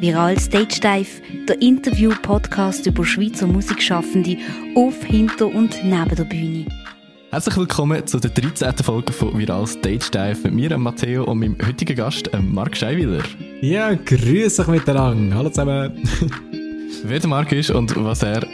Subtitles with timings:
[0.00, 4.38] Viral Stage Dive, der Interview-Podcast über Schweizer Musikschaffende
[4.74, 6.64] auf, hinter und neben der Bühne.
[7.30, 8.78] Herzlich willkommen zu der 13.
[8.82, 13.22] Folge von Viral Stage Dive mit mir, Matteo, und meinem heutigen Gast, Marc Scheiwiller.
[13.60, 15.36] Ja, grüß euch miteinander.
[15.36, 15.92] Hallo zusammen.
[17.04, 18.46] Wer der Marc ist und was er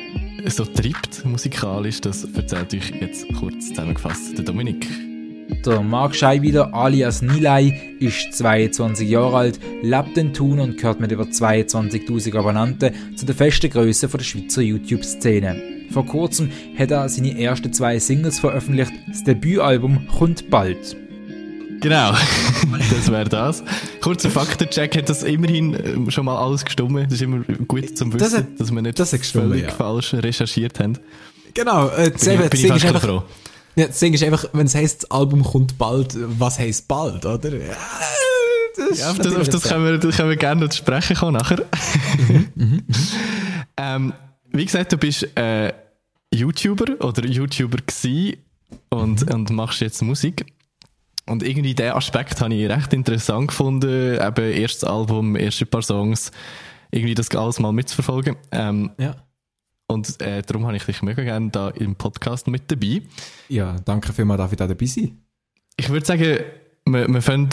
[0.48, 5.05] so treibt musikalisch, das erzählt euch jetzt kurz zusammengefasst der Dominik.
[5.48, 11.12] Der Marc Scheibieder alias Nilay ist 22 Jahre alt, lebt in Thun und gehört mit
[11.12, 15.62] über 22.000 Abonnenten zu der festen Größe der Schweizer YouTube-Szene.
[15.90, 18.92] Vor kurzem hat er seine ersten zwei Singles veröffentlicht.
[19.08, 20.96] Das Debütalbum kommt bald.
[21.80, 22.12] Genau,
[22.90, 23.62] das wäre das.
[24.00, 27.04] Kurzer Faktencheck hat das immerhin äh, schon mal alles gestummen.
[27.04, 29.70] Das ist immer gut zum Wissen, das hat, dass wir nicht das völlig ja.
[29.70, 30.98] falsch recherchiert haben.
[31.54, 33.22] Genau, äh, bin, ich, bin ich fast einfach, froh.
[33.76, 37.26] Ja, das Ding ist einfach, wenn es heisst, das Album kommt bald, was heisst bald,
[37.26, 37.54] oder?
[37.54, 37.76] Ja,
[38.76, 41.34] das, ja, auf das, auf das können, wir, das können wir gerne noch sprechen kommen
[41.34, 41.64] nachher.
[42.28, 42.84] Mhm, mhm, mhm.
[43.76, 44.12] ähm,
[44.50, 45.72] wie gesagt, du bist äh,
[46.32, 48.36] YouTuber oder YouTuber gewesen
[48.88, 49.34] und, mhm.
[49.34, 50.46] und machst jetzt Musik.
[51.26, 54.14] Und irgendwie diesen Aspekt habe ich recht interessant gefunden.
[54.14, 56.30] Eben erstes Album, erste paar Songs,
[56.90, 58.36] irgendwie das alles mal mitzuverfolgen.
[58.52, 59.16] Ähm, ja.
[59.88, 63.02] Und äh, darum habe ich dich mega gerne da im Podcast mit dabei.
[63.48, 65.18] Ja, danke vielmals, darf ich da dabei sein?
[65.76, 66.38] Ich würde sagen,
[66.86, 67.50] wir, wir, fangen,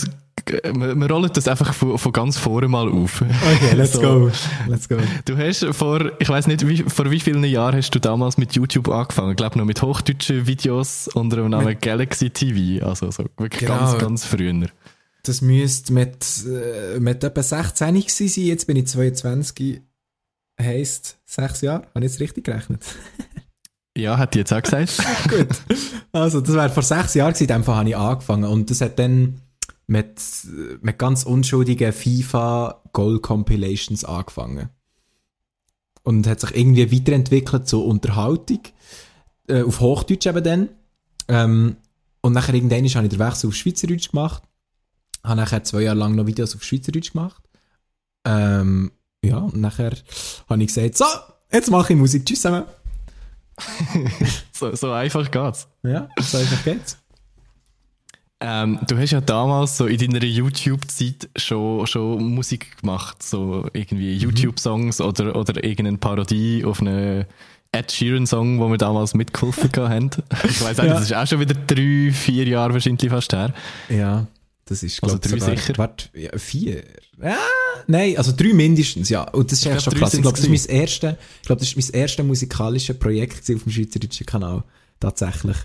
[0.47, 3.21] wir, wir rollen das einfach von, von, ganz vorne mal auf.
[3.21, 4.01] Okay, let's so.
[4.01, 4.31] go.
[4.67, 4.97] Let's go.
[5.25, 8.53] Du hast vor, ich weiß nicht, wie, vor wie vielen Jahren hast du damals mit
[8.53, 9.31] YouTube angefangen?
[9.31, 12.85] Ich glaube noch mit hochdeutschen Videos unter dem Namen mit, Galaxy TV.
[12.85, 13.77] Also so wirklich genau.
[13.77, 14.67] ganz, ganz früher.
[15.23, 18.43] Das müsste mit, äh, mit etwa 16 gewesen sein.
[18.43, 19.81] Jetzt bin ich 22
[20.59, 21.83] heisst sechs Jahre.
[21.93, 22.83] Habe ich jetzt richtig gerechnet?
[23.97, 24.97] ja, hat die jetzt auch gesagt.
[25.29, 25.47] Gut.
[26.11, 28.45] Also, das war vor sechs Jahren, in dem Fall habe ich angefangen.
[28.45, 29.41] Und das hat dann
[29.87, 30.21] mit,
[30.81, 34.69] mit ganz unschuldigen FIFA Goal Compilations angefangen.
[36.03, 38.59] Und hat sich irgendwie weiterentwickelt zur Unterhaltung.
[39.47, 40.69] Äh, auf Hochdeutsch eben dann.
[41.27, 41.77] Ähm,
[42.21, 44.43] und nachher irgendwann habe ich den Wechsel auf Schweizerdeutsch gemacht.
[45.23, 47.41] Habe nachher zwei Jahre lang noch Videos auf Schweizerdeutsch gemacht.
[48.25, 48.91] Ähm,
[49.23, 49.93] ja, und nachher
[50.49, 51.05] habe ich gesagt, so,
[51.51, 52.25] jetzt mache ich Musik.
[52.25, 52.65] Tschüss zusammen.
[54.51, 55.67] so, so einfach geht's.
[55.83, 56.97] Ja, so einfach geht's.
[58.45, 64.15] Ähm, du hast ja damals so in deiner YouTube-Zeit schon, schon Musik gemacht, so irgendwie
[64.15, 64.21] mhm.
[64.21, 67.25] YouTube-Songs oder, oder irgendeine Parodie auf eine
[67.71, 70.09] Ed Sheeran-Song, wo wir damals mitgeholfen haben.
[70.43, 70.93] Ich weiß auch, ja.
[70.93, 73.53] das ist auch schon wieder drei, vier Jahre wahrscheinlich fast her.
[73.87, 74.27] Ja,
[74.65, 75.77] das ist, glaube also drei sicher.
[75.77, 76.83] Warte, ja, vier.
[77.21, 77.37] Ja,
[77.87, 79.23] nein, also drei mindestens, ja.
[79.23, 80.13] Und das ist eigentlich schon krass.
[80.13, 83.63] Ich glaube, das ist mein erste, ich glaube, das ist mein erstes musikalisches Projekt auf
[83.63, 84.63] dem schweizerdeutschen Kanal.
[84.99, 85.57] Tatsächlich.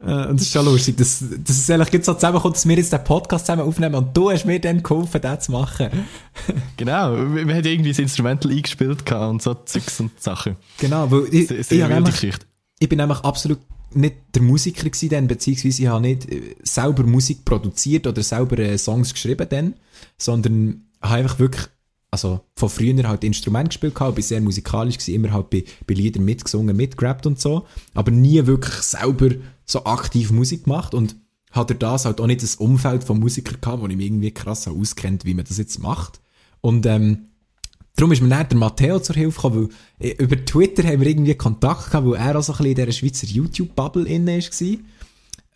[0.00, 2.92] Äh, und das ist schon lustig, dass, dass es eigentlich so zusammenkommt, dass wir jetzt
[2.92, 5.88] den Podcast zusammen aufnehmen und du hast mir dann geholfen, das zu machen.
[6.76, 10.56] genau, wir, wir haben irgendwie das Instrumental eingespielt und so Zeugs und Sachen.
[10.78, 12.34] Genau, weil ich, sehr, sehr ich, nämlich,
[12.78, 13.58] ich bin nämlich absolut
[13.94, 18.58] nicht der Musiker gewesen dann, beziehungsweise ich habe nicht äh, selber Musik produziert oder selber
[18.58, 19.74] äh, Songs geschrieben dann,
[20.16, 21.66] sondern habe einfach wirklich,
[22.10, 25.94] also von früher halt Instrument gespielt gehabt, bin sehr musikalisch gewesen, immer halt bei, bei
[25.94, 29.30] Liedern mitgesungen, mitgerappt und so, aber nie wirklich selber
[29.64, 31.16] so aktiv Musik gemacht und
[31.50, 34.68] hatte das halt auch nicht das Umfeld von Musikern gehabt, wo ich mich irgendwie krass
[34.68, 36.20] auskennt, wie man das jetzt macht.
[36.60, 37.28] Und ähm,
[37.98, 41.08] Darum ist mir dann der Matteo zur Hilfe gekommen, weil äh, über Twitter haben wir
[41.08, 44.78] irgendwie Kontakt gehabt, weil er auch so ein bisschen in dieser Schweizer YouTube-Bubble inne war.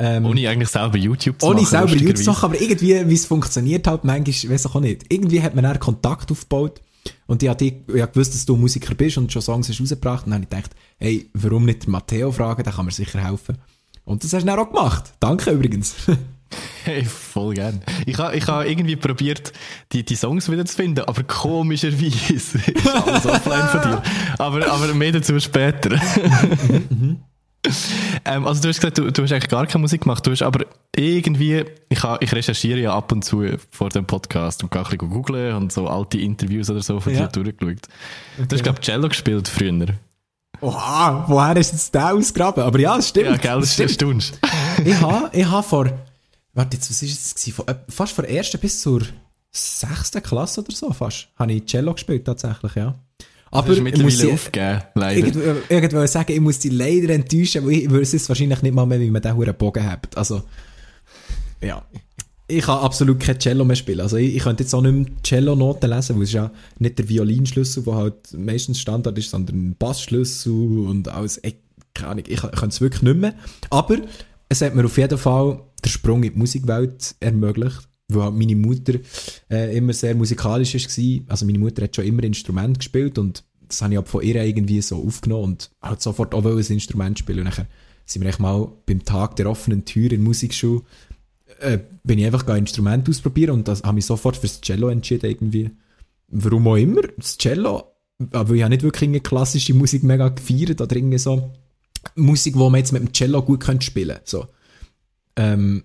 [0.00, 1.76] Ähm, ohne eigentlich selber YouTube zu ohne machen.
[1.76, 4.80] Ohne selber YouTube zu machen, aber irgendwie, wie es funktioniert hat, manchmal, weiß ich auch
[4.80, 5.04] nicht.
[5.08, 6.80] Irgendwie hat man dann Kontakt aufgebaut
[7.26, 10.32] und ich habe ja gewusst, dass du Musiker bist und schon Songs hast rausgebracht und
[10.32, 13.58] dann habe ich gedacht, hey, warum nicht Matteo fragen, der kann mir sicher helfen.
[14.04, 15.12] Und das hast du dann auch gemacht.
[15.20, 15.94] Danke übrigens.
[16.84, 17.82] Hey, voll gern.
[18.06, 19.52] Ich habe ich ha irgendwie probiert,
[19.92, 24.02] die, die Songs wieder zu finden, aber komischerweise ist alles offline von dir.
[24.38, 26.00] Aber, aber mehr dazu später.
[28.24, 30.42] ähm, also du hast gesagt, du, du hast eigentlich gar keine Musik gemacht, du hast
[30.42, 34.80] aber irgendwie, ich, ha, ich recherchiere ja ab und zu vor dem Podcast und gehe
[34.80, 37.26] ein bisschen googeln und so alte Interviews oder so von ja.
[37.26, 37.88] dir durchgeschaut.
[38.36, 38.46] Okay.
[38.48, 39.86] Du hast, glaube ich, Cello gespielt früher.
[40.60, 42.62] Oha, woher ist jetzt der ausgraben?
[42.62, 43.26] Aber ja, es stimmt.
[43.26, 44.32] Ja, gell, das, das stimmt.
[44.84, 45.86] ich habe ich ha vor
[46.54, 47.54] Warte, jetzt, was war es?
[47.54, 49.02] Von, äh, fast von der ersten bis zur
[49.50, 52.94] sechsten Klasse oder so, fast, habe ich Cello gespielt, tatsächlich, ja.
[53.50, 55.26] Aber ich muss ich aufgeben, leider.
[55.26, 58.86] Irgendwo, irgendwo sagen, ich muss dich leider enttäuschen, weil ich weiß es wahrscheinlich nicht mal
[58.86, 60.16] mehr, wie man den hohen Bogen hat.
[60.16, 60.42] Also,
[61.60, 61.84] ja.
[62.48, 64.00] Ich kann absolut kein Cello mehr spielen.
[64.00, 66.98] Also ich, ich könnte jetzt auch nicht mehr Cello-Noten lesen, weil es ist ja nicht
[66.98, 71.56] der Violinschlüssel, der halt meistens Standard ist, sondern ein Bassschlüssel und alles, ich,
[71.94, 73.34] keine Ahnung, ich, ich könnte es wirklich nicht mehr.
[73.70, 73.98] Aber
[74.48, 78.56] es hat mir auf jeden Fall den Sprung in die Musikwelt ermöglicht, weil halt meine
[78.56, 78.94] Mutter
[79.50, 81.24] äh, immer sehr musikalisch war.
[81.28, 84.42] Also meine Mutter hat schon immer Instrument gespielt und das habe ich ab von ihr
[84.42, 87.46] irgendwie so aufgenommen und halt sofort auch ein Instrument spielen.
[87.46, 87.66] Und dann
[88.04, 90.82] sind wir echt mal beim Tag der offenen Tür in der Musikschule,
[91.60, 95.30] äh, bin ich einfach ein Instrument ausprobieren und das habe ich sofort fürs Cello entschieden
[95.30, 95.70] irgendwie.
[96.28, 97.84] Warum auch immer, das Cello,
[98.30, 101.52] aber ich habe nicht wirklich eine klassische Musik mega gefeiert oder irgendwie so
[102.16, 104.46] Musik, die man jetzt mit dem Cello gut könnte spielen so.
[105.36, 105.84] Ähm,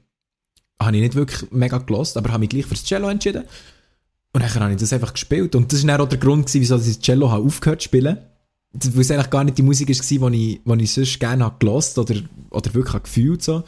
[0.79, 3.43] habe ich nicht wirklich mega gelost, aber habe mich gleich fürs Cello entschieden.
[4.33, 5.55] Und dann habe ich das einfach gespielt.
[5.55, 8.17] Und das war auch der Grund, gewesen, wieso ich das Cello habe aufgehört zu spielen.
[8.73, 11.55] Weil es eigentlich gar nicht die Musik war, die ich, die ich sonst gerne habe
[11.57, 12.15] gelost oder,
[12.51, 13.63] oder wirklich habe gefühlt so.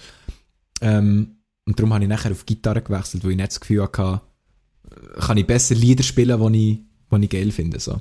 [0.82, 4.22] Ähm, und darum habe ich nachher auf Gitarre gewechselt, weil ich nicht das Gefühl hatte,
[5.20, 6.80] kann ich besser Lieder spielen, die ich,
[7.12, 7.80] die ich geil finde.
[7.80, 7.94] So.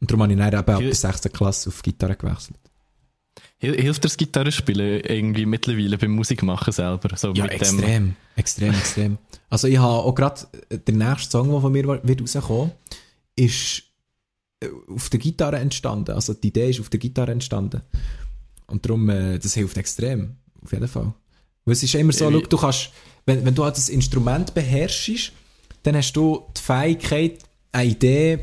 [0.00, 1.22] Und darum habe ich dann eben ab der 6.
[1.32, 2.58] Klasse auf Gitarre gewechselt.
[3.58, 7.16] Hilft das Gitarrespielen irgendwie mittlerweile beim Musikmachen selber?
[7.16, 8.16] So ja, extrem, dem?
[8.36, 9.18] extrem, extrem.
[9.48, 12.72] Also ich habe auch gerade, äh, der nächste Song, der von mir wird rauskommen,
[13.36, 13.84] ist
[14.60, 16.12] äh, auf der Gitarre entstanden.
[16.12, 17.82] Also die Idee ist auf der Gitarre entstanden.
[18.66, 20.36] Und darum, äh, das hilft extrem.
[20.62, 21.14] Auf jeden Fall.
[21.64, 22.90] Weil es ist immer so, schau, du kannst,
[23.24, 25.32] wenn, wenn du halt das Instrument beherrschst,
[25.82, 27.38] dann hast du die Fähigkeit,
[27.72, 28.38] eine Idee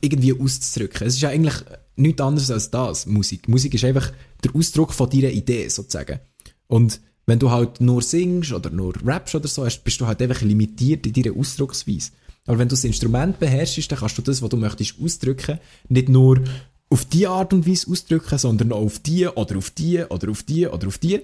[0.00, 1.06] irgendwie auszudrücken.
[1.06, 1.54] Es ist ja eigentlich
[1.96, 3.48] nichts anderes als das, Musik.
[3.48, 4.12] Musik ist einfach
[4.44, 6.20] der Ausdruck von deiner Idee, sozusagen.
[6.66, 10.42] Und wenn du halt nur singst oder nur rappst oder so, bist du halt einfach
[10.42, 12.10] limitiert in deiner Ausdrucksweise.
[12.46, 16.08] Aber wenn du das Instrument beherrschst, dann kannst du das, was du möchtest ausdrücken, nicht
[16.08, 16.42] nur
[16.88, 20.42] auf die Art und Weise ausdrücken, sondern auch auf die oder auf die oder auf
[20.42, 21.20] die oder auf die.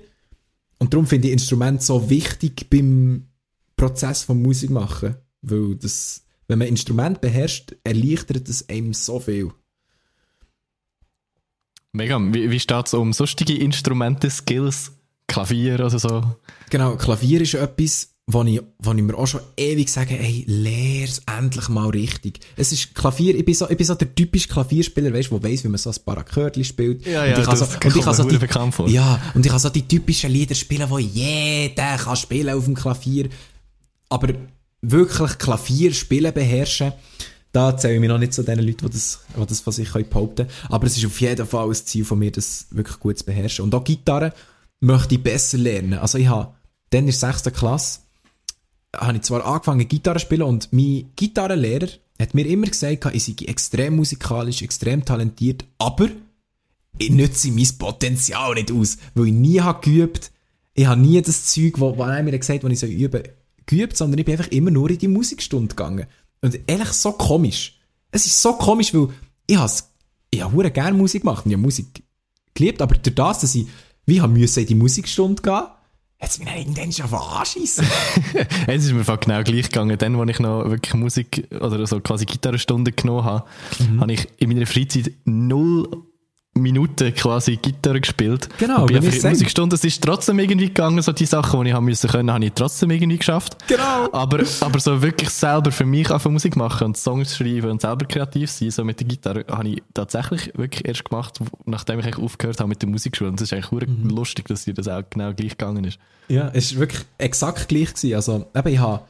[0.78, 3.26] Und darum finde ich Instrument so wichtig beim
[3.76, 9.50] Prozess von Musik machen, weil das, wenn man Instrument beherrscht, erleichtert es einem so viel.
[11.96, 12.20] Mega.
[12.20, 14.92] Wie, wie steht es um sonstige Instrumente, Skills,
[15.26, 16.22] Klavier oder so?
[16.68, 21.22] Genau, Klavier ist etwas, wo ich, wo ich mir auch schon ewig sage, ey, lehr's
[21.26, 22.40] endlich mal richtig.
[22.56, 25.50] Es ist Klavier, ich bin so, ich bin so der typische Klavierspieler, weißt du, der
[25.50, 27.06] weiss, wie man so ein Akkorde spielt.
[27.06, 28.88] Ja, ja, und ich das so, und ich kann so die, vor.
[28.88, 32.74] Ja, und ich kann so die typischen Lieder spielen, die jeder kann spielen auf dem
[32.74, 33.30] Klavier.
[34.10, 34.34] Aber
[34.82, 36.92] wirklich Klavier spielen beherrschen,
[37.56, 39.90] da zähle ich mich noch nicht zu den Leuten, die das, die das von sich
[39.90, 40.50] behaupten können.
[40.68, 43.64] Aber es ist auf jeden Fall ein Ziel von mir, das wirklich gut zu beherrschen.
[43.64, 44.34] Und auch Gitarre
[44.80, 45.94] möchte ich besser lernen.
[45.94, 46.52] Also ich habe
[46.90, 47.44] dann in der 6.
[47.44, 48.00] Klasse
[48.94, 51.88] habe ich zwar angefangen Gitarre zu spielen und mein Gitarrenlehrer
[52.20, 56.08] hat mir immer gesagt, ich sei extrem musikalisch, extrem talentiert, aber
[56.98, 60.30] ich nütze mein Potenzial nicht aus, weil ich nie habe geübt.
[60.74, 63.32] Ich habe nie das Zeug, was er mir gesagt hat, was ich üben soll,
[63.64, 66.06] geübt, sondern ich bin einfach immer nur in die Musikstunde gegangen.
[66.42, 67.78] Und ehrlich, so komisch.
[68.10, 69.08] Es ist so komisch, weil
[69.46, 69.72] ich habe
[70.30, 72.02] ich habe gerne Musik gemacht und ich habe Musik
[72.54, 73.66] geliebt, aber durch das, dass ich
[74.06, 75.52] wie habe müssen in die Musikstunde gehen,
[76.18, 77.86] hat es mich dann irgendwann schon anschiessen.
[78.66, 79.98] es ist mir genau gleich gegangen.
[79.98, 83.44] Dann, als ich noch wirklich Musik oder so quasi Gitarrenstunden genommen habe,
[83.78, 84.00] mhm.
[84.00, 85.88] habe ich in meiner Freizeit null
[86.60, 88.48] Minuten quasi Gitarre gespielt.
[88.58, 91.74] Genau, und bei der Musikstunde es ist trotzdem irgendwie gegangen, so die Sachen, die ich
[91.74, 93.56] haben müssen können, habe ich trotzdem irgendwie geschafft.
[93.68, 94.08] Genau.
[94.12, 98.06] Aber, aber so wirklich selber für mich einfach Musik machen und Songs schreiben und selber
[98.06, 102.58] kreativ sein, so mit der Gitarre, habe ich tatsächlich wirklich erst gemacht, nachdem ich aufgehört
[102.60, 103.30] habe mit der Musikschule.
[103.30, 104.10] Und es ist eigentlich mhm.
[104.10, 105.98] lustig, dass dir das auch genau gleich gegangen ist.
[106.28, 108.14] Ja, es ist wirklich exakt gleich gewesen.
[108.14, 109.02] Also, eben, ich habe,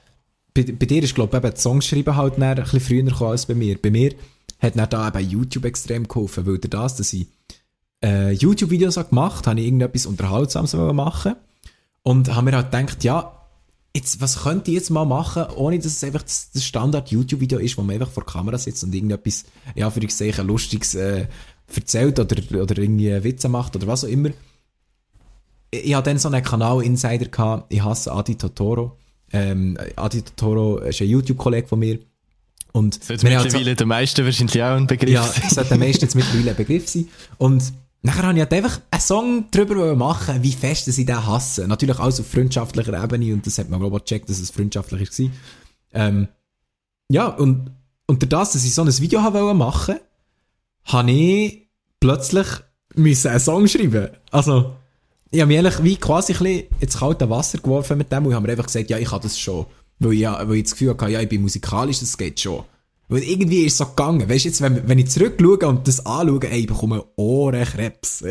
[0.54, 3.46] bei, bei dir ist, glaube ich, eben, das Songschreiben halt ein bisschen früher gekommen als
[3.46, 3.80] bei mir.
[3.80, 4.12] Bei mir
[4.58, 7.26] hat dann da eben YouTube extrem geholfen, weil das, dass ich
[8.02, 11.36] äh, YouTube-Videos gemacht habe, ich irgendetwas Unterhaltsames machen
[12.02, 13.36] und habe mir halt gedacht, ja,
[13.96, 17.76] jetzt, was könnte ich jetzt mal machen, ohne dass es einfach das, das Standard-YouTube-Video ist,
[17.76, 19.44] wo man einfach vor der Kamera sitzt und irgendetwas,
[19.74, 21.26] ja, für ich sehe, lustiges äh,
[21.74, 24.30] erzählt oder, oder irgendwie Witze macht oder was auch immer.
[25.70, 28.98] Ich, ich hatte dann so einen Kanal-Insider ich hasse Adi Totoro.
[29.32, 31.98] Ähm, Adi Totoro ist ein YouTube-Kollege von mir,
[32.76, 35.42] und sollte mittlerweile so, der meisten wahrscheinlich auch ein Begriff ja, sein.
[35.44, 37.08] Ja, sollte der meisten jetzt mittlerweile ein Begriff sein.
[37.38, 41.68] Und nachher habe ich halt einfach einen Song darüber machen, wie fest sie den hassen.
[41.68, 45.08] Natürlich alles auf freundschaftlicher Ebene und das hat man, glaube ich, gecheckt, dass es freundschaftlich
[45.18, 45.30] war.
[45.94, 46.28] Ähm,
[47.08, 47.70] ja, und
[48.06, 49.96] unter das, dass ich so ein Video habe machen
[50.84, 51.68] habe ich
[51.98, 52.46] plötzlich
[52.94, 54.08] müssen einen Song schreiben.
[54.30, 54.76] Also,
[55.30, 58.32] ich habe mich eigentlich wie quasi ein bisschen ins kalte Wasser geworfen mit dem und
[58.32, 59.64] ich habe mir einfach gesagt, ja, ich habe das schon.
[59.98, 62.64] Weil, ja, weil ich das Gefühl hatte, ja, ich bin musikalisch, das geht schon.
[63.08, 64.28] Weil irgendwie ist es so gegangen.
[64.28, 68.24] Weißt du, jetzt, wenn, wenn ich zurückschaue und das anschaue, ey, ich bekomme Ohrenkrebs.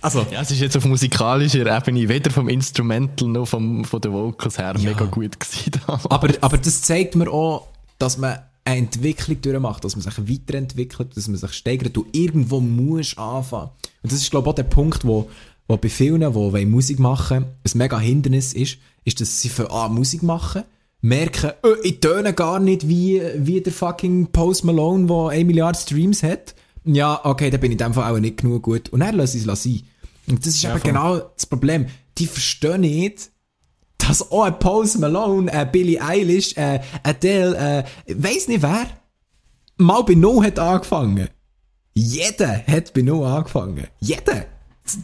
[0.00, 0.24] Also.
[0.30, 4.58] Ja, es ist jetzt auf musikalischer Ebene weder vom Instrumental noch vom, von den Vocals
[4.58, 4.90] her ja.
[4.90, 5.72] mega gut gewesen.
[5.86, 7.66] Aber, aber das zeigt mir auch,
[7.98, 11.96] dass man eine Entwicklung durchmacht, dass man sich weiterentwickelt, dass man sich steigert.
[11.96, 13.70] Du irgendwo musst anfangen.
[14.02, 15.28] Und das ist, glaube ich, auch der Punkt, wo,
[15.68, 19.88] wo bei vielen, die Musik machen ein mega Hindernis ist, ist, dass sie für A,
[19.88, 20.64] Musik machen
[21.00, 25.78] merken, oh, ich töne gar nicht wie, wie der fucking Post Malone, der 1 Milliarde
[25.78, 26.54] Streams hat.
[26.84, 28.88] Ja, okay, dann bin ich in dem Fall auch nicht genug gut.
[28.88, 29.82] Und er lässt es sein.
[30.26, 30.90] Und das ist ja, eben voll.
[30.90, 31.86] genau das Problem.
[32.16, 33.30] Die verstehen nicht,
[33.98, 38.86] dass auch ein Post Malone, ein Billie Eilish, ein Adele, äh, weiss nicht wer,
[39.76, 41.28] mal bei No hat angefangen.
[41.94, 43.86] Jeder hat bei No angefangen.
[44.00, 44.46] Jeder.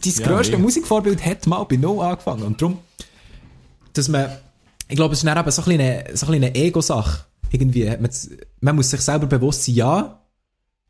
[0.03, 2.43] Das ja, grösste Musikvorbild hat mal bei No angefangen.
[2.43, 2.79] Und darum,
[3.93, 4.29] dass man,
[4.87, 7.25] ich glaube, es ist dann eben so ein eine, so eine Ego-Sache.
[7.51, 8.09] Irgendwie, man,
[8.59, 10.21] man muss sich selber bewusst sein, ja,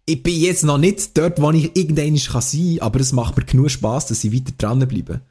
[0.05, 3.43] ich bin jetzt noch nicht dort, wo ich irgendwann sein kann, aber es macht mir
[3.43, 5.21] genug Spass, dass ich weiter dranbleibe.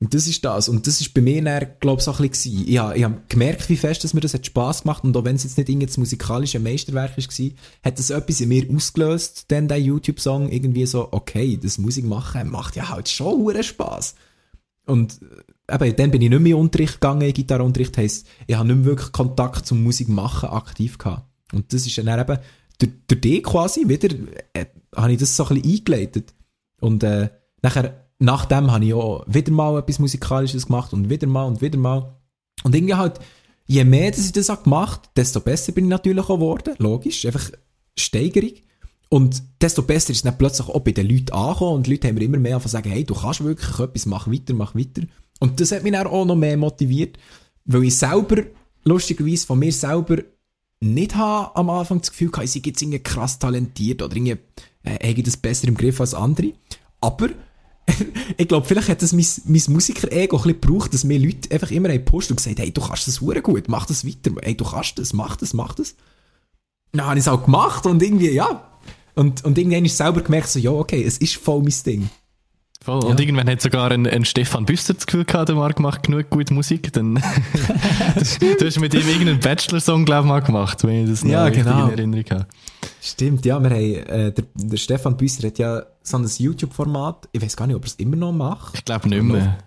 [0.00, 0.68] Und das ist das.
[0.68, 3.20] Und das ist bei mir dann, glaube ich, so ein bisschen Ich habe, ich habe
[3.28, 5.68] gemerkt, wie fest dass mir das hat Spass gemacht und auch wenn es jetzt nicht
[5.68, 7.50] irgendein musikalisches Meisterwerk war,
[7.82, 12.48] hat das etwas in mir ausgelöst, denn der YouTube-Song irgendwie so, okay, das Musik machen
[12.50, 14.14] macht ja halt schon hure Spass.
[14.86, 15.18] Und
[15.66, 18.76] äh, eben, dann bin ich nicht mehr in Unterricht gegangen, Gitarrenunterricht heisst, ich habe nicht
[18.76, 21.26] mehr wirklich Kontakt zum Musik machen aktiv gehabt.
[21.52, 22.38] Und das ist dann eben,
[22.78, 24.14] durch, durch die quasi wieder,
[24.52, 26.34] äh, habe ich das so ein bisschen eingeleitet.
[26.80, 27.30] Und äh,
[27.62, 31.78] nachher nachdem habe ich auch wieder mal etwas Musikalisches gemacht und wieder mal und wieder
[31.78, 32.16] mal.
[32.64, 33.20] Und irgendwie halt,
[33.66, 36.74] je mehr dass ich das auch gemacht desto besser bin ich natürlich auch geworden.
[36.78, 37.50] Logisch, einfach
[37.96, 38.52] Steigerung.
[39.10, 42.08] Und desto besser ist es dann plötzlich auch bei den Leuten angekommen und die Leute
[42.08, 45.02] haben mir immer mehr sagen, hey, du kannst wirklich etwas, mach weiter, mach weiter.
[45.40, 47.16] Und das hat mich dann auch noch mehr motiviert,
[47.64, 48.42] weil ich selber,
[48.84, 50.18] lustigerweise von mir selber,
[50.80, 54.36] nicht habe am Anfang das Gefühl, ich sei jetzt irgendwie krass talentiert oder irgendwie,
[54.82, 56.52] äh, habe das besser im Griff als andere.
[57.00, 57.30] Aber
[58.36, 61.70] ich glaube, vielleicht hat das mein, mein Musiker-Ego ein bisschen gebraucht, dass mir Leute einfach
[61.70, 64.64] immer gepostet und gesagt hey, du kannst das hure gut, mach das weiter, hey, du
[64.64, 65.94] kannst das, mach das, mach das.
[66.92, 68.64] Dann habe ich es auch gemacht und irgendwie, ja.
[69.14, 72.10] Und, und irgendwann ist selber gemerkt, so, ja, okay, es ist voll mein Ding.
[72.80, 73.04] Voll.
[73.04, 76.30] Und irgendwann hat sogar ein, ein Stefan Büster das Gefühl gehabt, der Marc macht genug
[76.30, 76.92] gute Musik.
[76.92, 77.16] Dann,
[78.14, 81.48] du hast mit ihm irgendeinen Bachelor-Song, glaube ich, mal gemacht, wenn ich das noch ja,
[81.48, 81.86] genau.
[81.86, 82.46] in Erinnerung habe.
[83.02, 87.42] Stimmt, ja, wir haben, äh, der, der Stefan Büster hat ja so ein YouTube-Format, ich
[87.42, 88.76] weiß gar nicht, ob er es immer noch macht.
[88.76, 89.58] Ich glaube nicht mehr.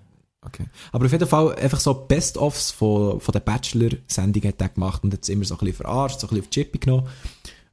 [0.43, 0.65] Okay.
[0.91, 5.13] Aber auf jeden Fall einfach so Best-ofs von, von der Bachelor-Sendung hat er gemacht und
[5.13, 7.07] hat es immer so ein bisschen verarscht, so ein bisschen auf Chippy genommen.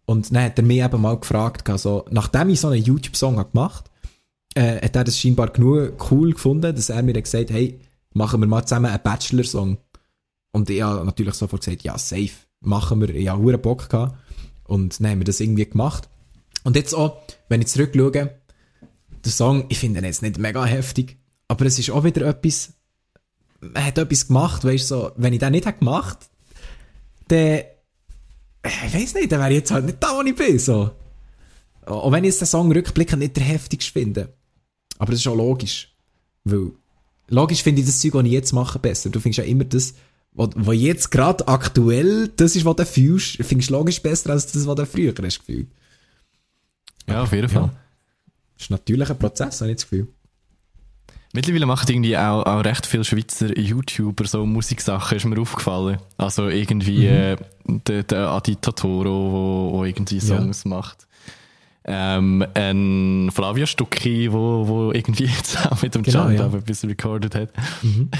[0.04, 3.90] Und dann hat er mich eben mal gefragt, also, nachdem ich so einen YouTube-Song gemacht
[4.54, 7.80] äh, hat er das scheinbar genug cool gefunden, dass er mir gesagt hat, hey,
[8.12, 9.78] machen wir mal zusammen einen Bachelor-Song.
[10.52, 13.10] Und ich habe natürlich sofort gesagt, ja, safe, machen wir.
[13.10, 14.16] Ich habe Bock gehabt.
[14.64, 16.08] Und dann haben wir das irgendwie gemacht.
[16.64, 21.16] Und jetzt auch, wenn ich zurückschaue, der Song, ich finde ihn jetzt nicht mega heftig,
[21.48, 22.74] aber es ist auch wieder etwas,
[23.74, 26.18] er hat etwas gemacht, weißt du, so, wenn ich das nicht hätte gemacht,
[27.28, 27.62] dann,
[28.64, 30.90] ich weiß nicht, dann wäre ich jetzt halt nicht da, wo ich bin, so.
[31.86, 34.34] Auch wenn ich jetzt den Song rückblickend nicht der heftigste finde.
[34.98, 35.94] Aber das ist auch logisch.
[36.44, 36.72] Weil,
[37.28, 39.10] logisch finde ich das Zeug, was ich jetzt mache, besser.
[39.10, 39.94] Du findest ja immer das,
[40.32, 44.66] was, jetzt gerade aktuell, das ist, was du fühlst, findest du logisch besser als das,
[44.66, 45.68] was du früher hast gefühlt.
[47.08, 47.62] Ja, auf jeden Fall.
[47.62, 47.74] Ja.
[48.54, 50.08] Das ist natürlich ein Prozess, habe ich das Gefühl.
[51.32, 55.98] Mittlerweile machen irgendwie auch, auch recht viele Schweizer YouTuber so Musiksachen, ist mir aufgefallen.
[56.16, 57.14] Also irgendwie mhm.
[57.14, 57.36] äh,
[57.66, 60.70] der, der Adi Totoro, wo irgendwie Songs ja.
[60.70, 61.06] macht.
[61.90, 66.44] Ähm, ein Flavio Stucki, wo, wo irgendwie jetzt auch mit dem genau, John ja.
[66.44, 67.50] ein bisschen recorded hat.
[67.82, 68.10] Mhm.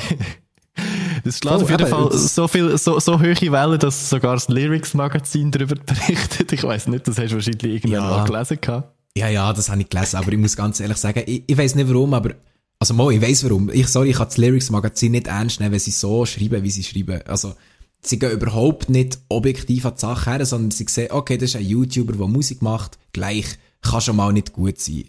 [1.25, 5.51] Das schlägt auf jeden Fall so viel, so, so hohe Wellen, dass sogar das Lyrics-Magazin
[5.51, 6.53] darüber berichtet.
[6.53, 8.01] Ich weiß nicht, das hast du wahrscheinlich irgendwann ja.
[8.01, 8.95] mal gelesen gehabt.
[9.17, 11.75] Ja, ja, das habe ich gelesen, aber ich muss ganz ehrlich sagen, ich, ich weiß
[11.75, 12.35] nicht warum, aber,
[12.79, 13.71] also mal, ich weiß warum.
[13.73, 16.85] Ich, sorry, ich kann das Lyrics-Magazin nicht ernst nehmen, wenn sie so schreiben, wie sie
[16.85, 17.21] schreiben.
[17.27, 17.55] Also,
[18.03, 21.57] sie gehen überhaupt nicht objektiv an die Sache her, sondern sie sehen, okay, das ist
[21.57, 23.47] ein YouTuber, der Musik macht, gleich,
[23.83, 25.05] kann schon mal nicht gut sein.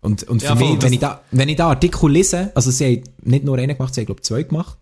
[0.00, 2.84] Und, und für ja, mich, wenn ich da, wenn ich da Artikel lese, also sie
[2.84, 4.78] haben nicht nur einen gemacht, sie haben, glaube ich, zwei gemacht.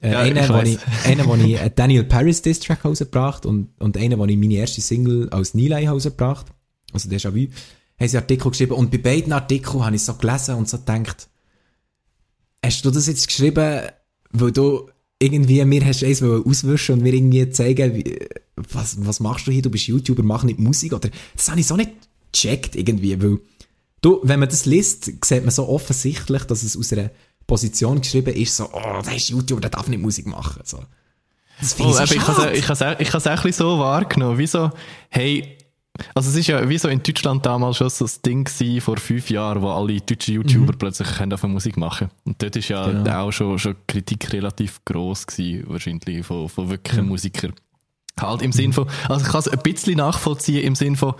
[0.00, 3.96] Äh, ja, einen, wo ich, einen, wo ich Daniel Paris Diss Track rausgebracht und, und
[3.96, 6.46] einen, wo ich meine erste Single aus Nilay rausgebracht.
[6.92, 7.48] Also Déjà-vu.
[7.98, 11.28] Haben sie Artikel geschrieben und bei beiden Artikeln habe ich so gelesen und so gedacht,
[12.64, 13.88] hast du das jetzt geschrieben,
[14.30, 14.88] weil du
[15.20, 18.18] irgendwie mir hast eins auswischen und mir irgendwie zeigen, wie,
[18.56, 21.66] was, was machst du hier, du bist YouTuber, mach nicht Musik, oder, das habe ich
[21.66, 21.90] so nicht
[22.32, 23.38] gecheckt irgendwie, weil,
[24.00, 27.10] du, wenn man das liest, sieht man so offensichtlich, dass es aus einer
[27.46, 30.82] Position geschrieben ist, so, oh, der ist YouTuber, der darf nicht Musik machen, so.
[31.60, 34.70] Das oh, ich habe es auch, ich auch ein bisschen so wahrgenommen, wie so,
[35.08, 35.57] hey,
[36.14, 38.96] also es ist ja wie so in Deutschland damals schon so das Ding gewesen, vor
[38.96, 40.78] fünf Jahren, wo alle deutschen YouTuber mhm.
[40.78, 43.26] plötzlich können auf Musik machen Und dort ist ja genau.
[43.26, 47.08] auch schon, schon Kritik relativ gross gewesen, wahrscheinlich, von, von wirklichen mhm.
[47.10, 47.52] Musikern.
[48.20, 51.14] Halt im Sinn von, also ich kann es ein bisschen nachvollziehen im Sinn von,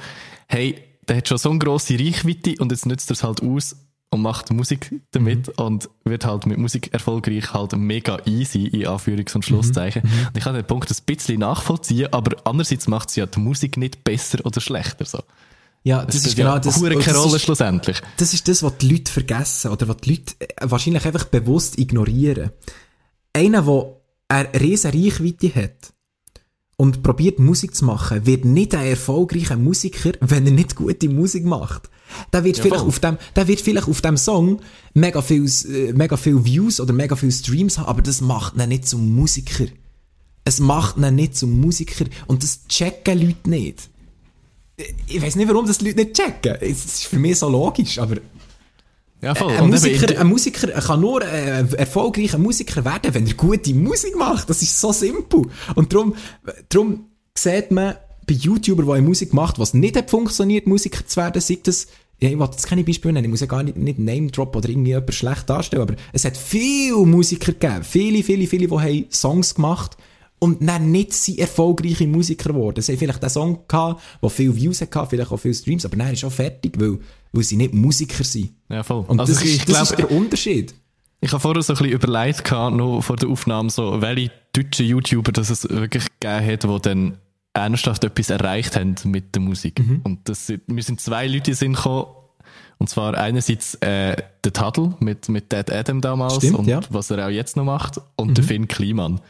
[0.48, 3.76] hey, der hat schon so eine grosse Reichweite und jetzt nützt er es halt aus,
[4.10, 5.64] und macht Musik damit mhm.
[5.64, 10.02] und wird halt mit Musik erfolgreich halt mega easy, in Anführungs- und Schlusszeichen.
[10.04, 10.26] Mhm.
[10.28, 13.76] Und ich kann den Punkt ein bisschen nachvollziehen, aber andererseits macht sie ja die Musik
[13.76, 15.22] nicht besser oder schlechter, so.
[15.84, 16.80] Ja, das, das ist genau das.
[16.80, 18.02] Das keine Rolle ist, schlussendlich.
[18.16, 21.78] Das ist das, was die Leute vergessen oder was die Leute äh, wahrscheinlich einfach bewusst
[21.78, 22.50] ignorieren.
[23.32, 23.96] Einer, der
[24.28, 25.94] eine riesen Reichweite hat
[26.80, 31.44] und probiert Musik zu machen, wird nicht ein erfolgreicher Musiker, wenn er nicht gute Musik
[31.44, 31.90] macht.
[32.32, 34.60] Der wird, ja, vielleicht auf dem, der wird vielleicht auf dem Song
[34.94, 38.68] mega viel, äh, mega viel Views oder mega viel Streams haben, aber das macht ihn
[38.68, 39.66] nicht zum Musiker.
[40.44, 42.06] Es macht ihn nicht zum Musiker.
[42.28, 43.90] Und das checken Leute nicht.
[45.08, 46.56] Ich weiß nicht, warum das die Leute nicht checken.
[46.60, 48.18] Es ist für mich so logisch, aber
[49.20, 49.52] ja, voll.
[49.52, 54.48] Ein, Musiker, ein Musiker kann nur ein erfolgreicher Musiker werden, wenn er gute Musik macht.
[54.48, 55.42] Das ist so simpel.
[55.74, 56.14] Und darum,
[56.68, 57.94] darum sieht man
[58.26, 61.86] bei YouTuber, die Musik macht, was nicht hat funktioniert, Musiker zu werden, sagt das,
[62.20, 64.54] ja, ich wollte jetzt keine Beispiele nennen, ich muss ja gar nicht, nicht Name Drop
[64.54, 68.74] oder irgendwie jemand schlecht darstellen, aber es hat viele Musiker gegeben, viele, viele, viele, die
[68.74, 69.96] haben Songs gemacht
[70.38, 72.80] und dann nicht sie erfolgreiche Musiker geworden.
[72.80, 75.96] Sie haben vielleicht einen Song gehabt, der viele Views hatte, vielleicht auch viele Streams, aber
[75.96, 76.98] dann ist auch fertig, weil,
[77.32, 78.50] weil sie nicht Musiker sind.
[78.68, 79.04] Ja, voll.
[79.08, 80.74] Und also das, ich, ist, glaub, das ist der Unterschied.
[81.20, 84.86] Ich habe vorher so ein bisschen überlegt, gehabt, noch vor der Aufnahme, so, welche deutschen
[84.86, 87.18] YouTuber das es wirklich gegeben hat, die dann
[87.54, 89.80] ernsthaft etwas erreicht haben mit der Musik.
[89.80, 90.00] Mhm.
[90.04, 92.06] Und das, wir sind zwei Leute sind gekommen,
[92.78, 96.80] und zwar einerseits äh, der Taddle mit, mit Dead Adam damals Stimmt, und ja.
[96.90, 98.34] was er auch jetzt noch macht und mhm.
[98.34, 99.20] der Finn Kliman.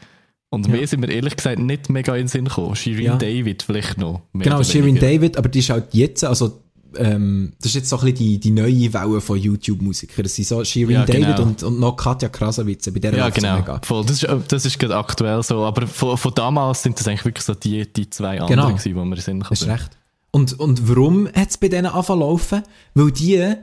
[0.49, 0.73] Und ja.
[0.73, 2.75] mehr sind wir ehrlich gesagt nicht mega in den Sinn gekommen.
[2.75, 3.15] Shirin ja.
[3.17, 4.21] David vielleicht noch.
[4.33, 6.63] Genau, Shirin David, aber die ist halt jetzt, also
[6.95, 10.23] ähm, das ist jetzt so ein bisschen die, die neue Welle von YouTube-Musikern.
[10.23, 11.43] Das sind so Shirin ja, David genau.
[11.43, 12.91] und, und noch Katja Krasavitze.
[12.91, 13.57] Bei der ja, genau.
[13.57, 13.79] Mega.
[13.83, 14.05] Voll.
[14.05, 15.63] Das ist, das ist gerade aktuell so.
[15.63, 18.67] Aber von, von damals sind das eigentlich wirklich so die, die zwei anderen genau.
[18.69, 19.45] gewesen, die wir sind.
[19.49, 19.91] Das ist recht.
[20.31, 22.63] Und, und warum hat es bei denen angefangen laufen?
[22.93, 23.53] Weil die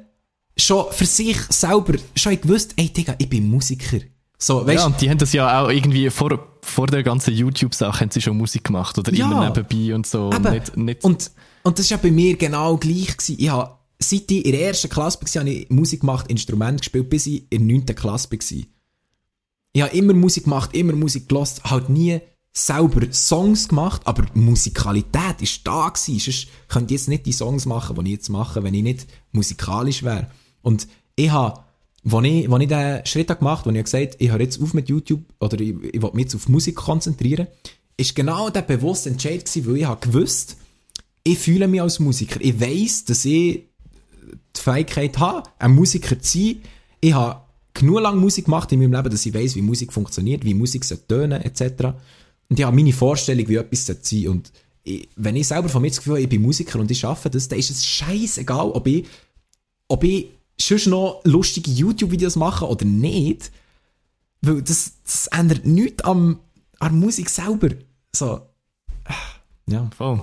[0.56, 3.98] schon für sich selber schon gewusst, ey Digga, ich bin Musiker.
[4.38, 8.00] So, weißt, ja, und die haben das ja auch irgendwie vor, vor der ganzen YouTube-Sache
[8.00, 10.30] haben sie schon Musik gemacht oder ja, immer nebenbei und so.
[10.30, 11.30] Aber, nicht, nicht und,
[11.62, 13.16] und das war ja bei mir genau gleich.
[13.16, 13.36] Gewesen.
[13.38, 17.08] Ich habe, seit ich in der ersten Klasse war, habe ich Musik gemacht, Instrument gespielt,
[17.08, 17.86] bis ich in der 9.
[17.86, 18.66] Klasse war.
[19.72, 22.20] Ich habe immer Musik gemacht, immer Musik gelost, halt nie
[22.52, 26.18] selber Songs gemacht, aber die Musikalität ist da gewesen.
[26.18, 29.06] Sonst könnte ich jetzt nicht die Songs machen, die ich jetzt mache, wenn ich nicht
[29.32, 30.30] musikalisch wäre.
[30.62, 31.65] Und ich habe
[32.12, 34.62] als ich, als ich diesen Schritt gemacht habe, wo ich gesagt habe, ich höre jetzt
[34.62, 37.48] auf mit YouTube oder ich, ich will mich jetzt auf Musik konzentrieren,
[37.96, 40.56] ist genau der bewusste Entscheid gewesen, weil ich habe gewusst,
[41.24, 42.40] ich fühle mich als Musiker.
[42.40, 43.64] Ich weiss, dass ich
[44.56, 46.62] die Fähigkeit habe, ein Musiker zu sein.
[47.00, 47.40] Ich habe
[47.74, 50.84] genug lange Musik gemacht in meinem Leben, dass ich weiss, wie Musik funktioniert, wie Musik
[51.08, 51.86] tönen etc.
[52.48, 54.28] Und ich habe meine Vorstellung, wie etwas sein soll.
[54.28, 54.52] Und
[54.84, 57.30] ich, wenn ich selber von mir das Gefühl habe, ich bin Musiker und ich arbeite
[57.30, 59.04] das, dann ist es scheißegal, ob ich,
[59.88, 60.28] ob ich
[60.60, 63.50] schon noch lustige YouTube-Videos machen oder nicht.
[64.40, 66.40] Weil das, das ändert nichts am,
[66.78, 67.70] an der Musik selber.
[68.14, 68.40] So.
[69.68, 69.90] Ja.
[69.96, 70.22] Voll.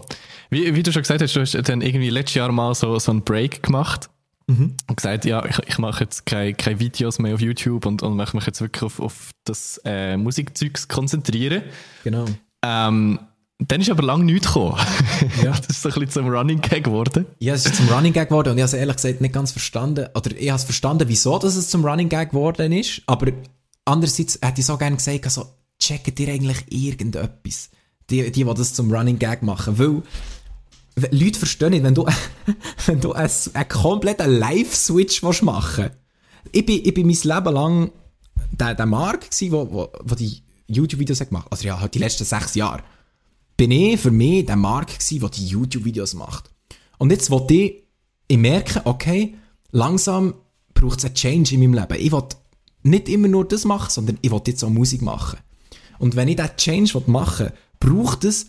[0.49, 3.11] Wie, wie du schon gesagt hast, du hast dann irgendwie letztes Jahr mal so, so
[3.11, 4.09] einen Break gemacht.
[4.47, 4.75] Mhm.
[4.87, 8.15] Und gesagt, ja, ich, ich mache jetzt keine, keine Videos mehr auf YouTube und, und
[8.15, 11.63] möchte mich jetzt wirklich auf, auf das äh, Musikzeugs konzentrieren.
[12.03, 12.25] Genau.
[12.61, 13.19] Ähm,
[13.67, 14.79] dann ist aber lange nichts gekommen.
[15.43, 15.51] Ja.
[15.51, 17.25] das ist so ein bisschen zum Running Gag geworden.
[17.39, 19.51] Ja, es ist zum Running Gag geworden und ich habe es ehrlich gesagt nicht ganz
[19.51, 20.07] verstanden.
[20.15, 23.01] Oder ich habe es verstanden, wieso dass es zum Running Gag geworden ist.
[23.05, 23.31] Aber
[23.85, 25.45] andererseits hätte ich so gerne gesagt, also,
[25.79, 27.69] checkt ihr eigentlich irgendetwas?
[28.09, 29.77] Die, die, die das zum Running Gag machen.
[29.77, 30.01] Weil,
[31.11, 32.05] Leute verstehen nicht, wenn du,
[32.85, 35.97] wenn du einen, einen kompletten Live-Switch machen willst.
[36.51, 37.91] Ich bin, ich bin mein Leben lang
[38.51, 41.51] der, der Mark der wo, wo, wo die YouTube-Videos gemacht hat.
[41.53, 42.83] Also ja, halt die letzten sechs Jahre
[43.57, 46.49] bin ich für mich der Mark gewesen, der die YouTube-Videos macht.
[46.97, 47.83] Und jetzt wollte ich,
[48.27, 49.35] ich merke, okay,
[49.71, 50.35] langsam
[50.73, 52.01] braucht es einen Change in meinem Leben.
[52.01, 52.23] Ich will
[52.83, 55.39] nicht immer nur das machen, sondern ich will jetzt auch Musik machen.
[55.99, 58.47] Und wenn ich diesen Change machen will, braucht es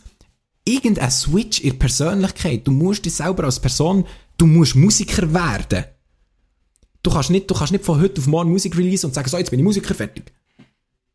[0.65, 2.67] irgendeinen Switch in der Persönlichkeit.
[2.67, 4.05] Du musst dich selber als Person,
[4.39, 5.85] du musst Musiker werden.
[7.03, 9.37] Du kannst nicht, du kannst nicht von heute auf morgen Musik release und sagen, so,
[9.37, 10.33] jetzt bin ich Musiker, fertig.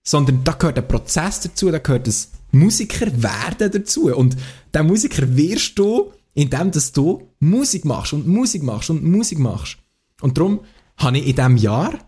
[0.04, 4.14] Sondern da gehört ein Prozess dazu, da gehört das Musiker werden dazu.
[4.16, 4.38] Und
[4.74, 9.78] der Musiker wirst du, indem dass du Musik machst und Musik machst und Musik machst.
[10.22, 10.62] Und darum
[10.98, 12.00] habe ich in diesem Jahr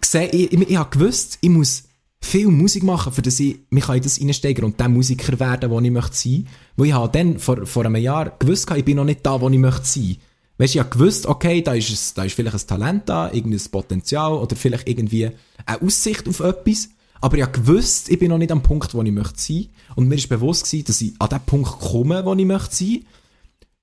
[0.00, 1.84] gesehen, ich, ich, ich gewusst, ich muss
[2.20, 5.80] viel Musik machen, für das ich mich in das reinsteigern und der Musiker werden, wo
[5.80, 6.48] ich möchte sein.
[6.76, 9.48] Weil ich habe dann vor, vor einem Jahr gewusst, ich bin noch nicht da, wo
[9.48, 10.16] ich möchte sein.
[10.58, 13.30] Weißt du, ich habe gewusst, okay, da ist, es, da ist vielleicht ein Talent da,
[13.30, 15.30] irgendein Potenzial oder vielleicht irgendwie
[15.66, 16.88] eine Aussicht auf etwas.
[17.20, 19.68] Aber ich habe gewusst, ich bin noch nicht am Punkt, wo ich möchte sein.
[19.94, 23.04] Und mir ist bewusst gewesen, dass ich an den Punkt komme, wo ich möchte sein,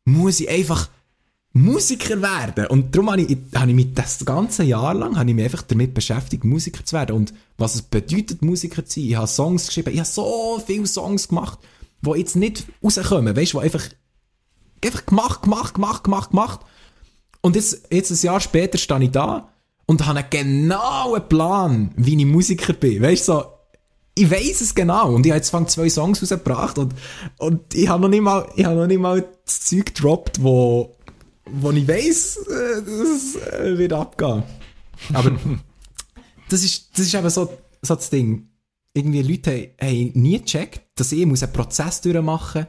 [0.05, 0.89] muss ich einfach
[1.53, 2.65] Musiker werden.
[2.67, 5.61] Und darum habe ich, habe ich mich das ganze Jahr lang habe ich mich einfach
[5.61, 7.15] damit beschäftigt, Musiker zu werden.
[7.15, 9.09] Und was es bedeutet, Musiker zu sein.
[9.09, 9.93] Ich habe Songs geschrieben.
[9.93, 11.59] Ich habe so viele Songs gemacht,
[12.01, 13.35] die jetzt nicht rauskommen.
[13.35, 13.87] Weißt du, die einfach,
[14.83, 16.59] einfach gemacht, gemacht, gemacht, gemacht, gemacht.
[17.41, 19.52] Und jetzt, jetzt ein Jahr später stehe ich da
[19.85, 23.01] und habe einen genauen Plan, wie ich Musiker bin.
[23.01, 23.45] Weißt du, so,
[24.15, 25.13] ich weiß es genau.
[25.13, 26.93] Und ich habe jetzt fang zwei Songs rausgebracht und,
[27.37, 30.95] und ich habe noch nicht mal, ich habe noch nicht mal das Zeug gedroppt, wo,
[31.45, 34.43] wo ich äh, das äh, wird abgehen.
[35.13, 35.31] Aber
[36.49, 38.49] das ist, das ist eben so, so das Ding.
[38.93, 42.67] Irgendwie Leute haben, haben nie gecheckt, dass ich muss einen Prozess durchmachen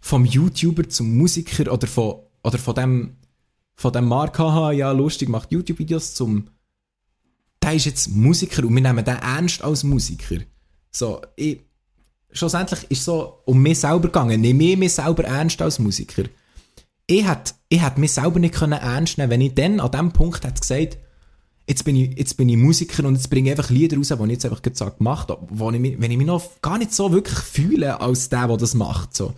[0.00, 3.16] vom YouTuber zum Musiker oder von, oder von dem,
[3.82, 6.48] von dem Mark, haha, ja, lustig, macht YouTube-Videos zum,
[7.62, 10.38] der ist jetzt Musiker und wir nehmen den ernst als Musiker.
[10.90, 11.60] So, ich,
[12.30, 14.40] schlussendlich ist so um mich selber gegangen.
[14.40, 16.24] Nehme ich mich selber ernst als Musiker
[17.06, 20.12] ich hätte, ich hätte mich selber nicht können ernst nehmen wenn ich dann an dem
[20.12, 20.98] Punkt hätte gesagt,
[21.66, 24.24] jetzt bin ich, jetzt bin ich Musiker und jetzt bringe ich einfach Lieder raus, die
[24.24, 27.12] ich jetzt einfach gesagt gemacht habe, ich mich, wenn ich mich noch gar nicht so
[27.12, 29.34] wirklich fühle als der, der das macht, so.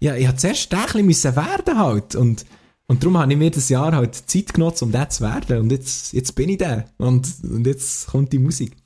[0.00, 2.44] Ja, ich habe zuerst ein bisschen werden halt und,
[2.86, 5.72] und darum habe ich mir das Jahr halt Zeit genutzt, um der zu werden und
[5.72, 8.76] jetzt, jetzt bin ich der und, und jetzt kommt die Musik.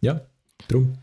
[0.00, 0.20] Ja,
[0.68, 0.94] darum.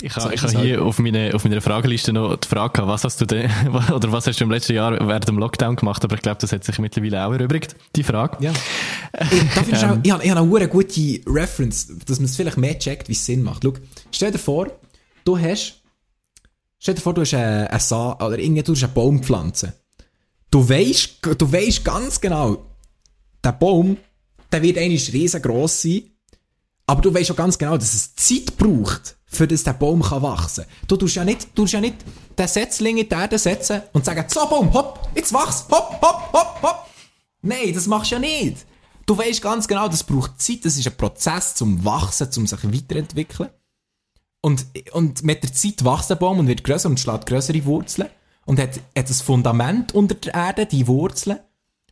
[0.00, 3.02] Ich habe, ich habe hier auf, meine, auf meiner Frageliste noch die Frage gehabt, was
[3.02, 3.50] hast du denn,
[3.92, 6.04] oder was hast du im letzten Jahr während dem Lockdown gemacht?
[6.04, 8.36] Aber ich glaube, das hat sich mittlerweile auch erübrigt, die Frage.
[8.38, 8.52] Ja.
[9.32, 9.90] ich, ähm.
[9.90, 13.12] auch, ich, habe, ich habe eine gute Reference, dass man es vielleicht mehr checkt, wie
[13.12, 13.64] es Sinn macht.
[13.64, 13.72] Schau,
[14.12, 14.70] stell dir vor,
[15.24, 15.82] du hast,
[16.78, 19.72] stell dir vor, du hast einen, einen Sa oder irgendwie, du hast einen Baum pflanzen.
[20.50, 22.64] Du weißt, du weißt ganz genau,
[23.44, 23.98] der Baum,
[24.50, 26.10] der wird eigentlich riesengroß sein,
[26.86, 30.22] aber du weißt schon ganz genau, dass es Zeit braucht, für das der Baum kann
[30.22, 30.86] wachsen kann.
[30.86, 31.96] Du tust ja nicht, du tust ja nicht
[32.38, 36.32] den Setzling in die Erde setzen und sagen, so Baum, hopp, jetzt wachs, hopp, hopp,
[36.32, 36.86] hopp, hopp.
[37.42, 38.64] Nein, das machst du ja nicht.
[39.04, 42.64] Du weißt ganz genau, das braucht Zeit, das ist ein Prozess zum Wachsen, zum sich
[42.64, 43.50] weiterentwickeln.
[44.40, 48.08] Und, und mit der Zeit wächst der Baum und wird größer und schlägt größere Wurzeln
[48.48, 51.38] und hat, hat ein Fundament unter der Erde, die Wurzeln.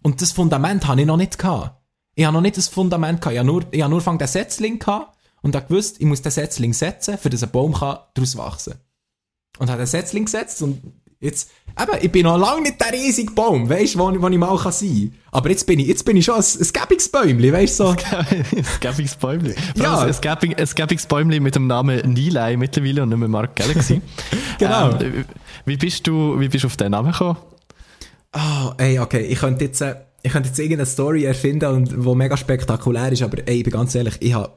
[0.02, 1.82] Und das Fundament habe ich noch nicht gehabt.
[2.14, 3.34] Ich habe noch nicht das Fundament gehabt.
[3.34, 6.22] Ich habe nur, ich habe nur von den Setzling gehabt und habe gewusst, ich muss
[6.22, 8.74] den Setzling setzen, für dass ein Baum kann daraus wachsen
[9.58, 10.80] Und habe den Setzling gesetzt und
[11.20, 14.38] jetzt, eben, ich bin noch lange nicht der riesige Baum, weißt du, wo, wo ich
[14.38, 15.12] mal kann sein kann.
[15.32, 17.90] Aber jetzt bin ich, jetzt bin ich schon ein, ein Gäbigsbäumli, weißt du, so.
[18.16, 18.46] ein
[18.80, 19.54] Gäbigsbäumli.
[19.74, 19.98] Ja.
[20.00, 24.00] Ein, Gäbig, ein Gäbigsbäumli mit dem Namen Nilay mittlerweile und nicht mehr Mark Galaxy.
[24.58, 24.98] genau.
[25.00, 25.26] Ähm,
[25.66, 27.36] wie bist du, wie bist du auf den Namen gekommen?
[28.32, 32.14] Oh, ey, okay, ich könnte jetzt, äh, ich könnte jetzt irgendeine Story erfinden, und, die
[32.14, 34.52] mega spektakulär ist, aber ey, ich bin ganz ehrlich, ich habe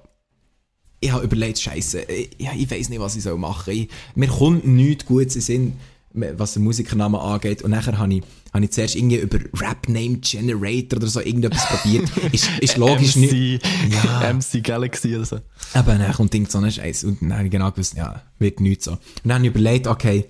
[1.02, 3.88] ich habe überlegt, Scheiße, ich, ich weiß nicht, was ich machen soll.
[4.16, 5.74] Mir kommt nichts Gutes in Sinn,
[6.12, 7.62] was den Musikernamen angeht.
[7.62, 11.68] Und nachher habe ich, habe ich zuerst irgendwie über Rap Name Generator oder so irgendetwas
[11.68, 12.10] probiert.
[12.34, 13.68] Ist, ist logisch MC, nicht.
[13.92, 14.34] Ja.
[14.34, 15.40] MC Galaxy oder so.
[15.74, 17.06] Aber dann kommt so ein Scheiß.
[17.06, 18.92] Und dann habe ich genau gewusst, ja, wird nichts so.
[18.92, 20.26] Und dann habe ich überlegt, okay,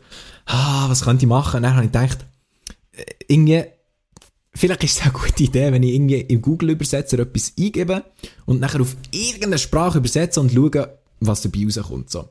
[0.49, 1.57] ah, was könnte ich machen?
[1.57, 2.25] Und dann habe ich gedacht,
[2.91, 3.63] äh, irgendwie,
[4.53, 8.03] vielleicht ist es eine gute Idee, wenn ich irgendwie im Google-Übersetzer etwas eingebe
[8.45, 12.09] und nachher auf irgendeine Sprache übersetze und schaue, was dabei rauskommt.
[12.09, 12.29] So.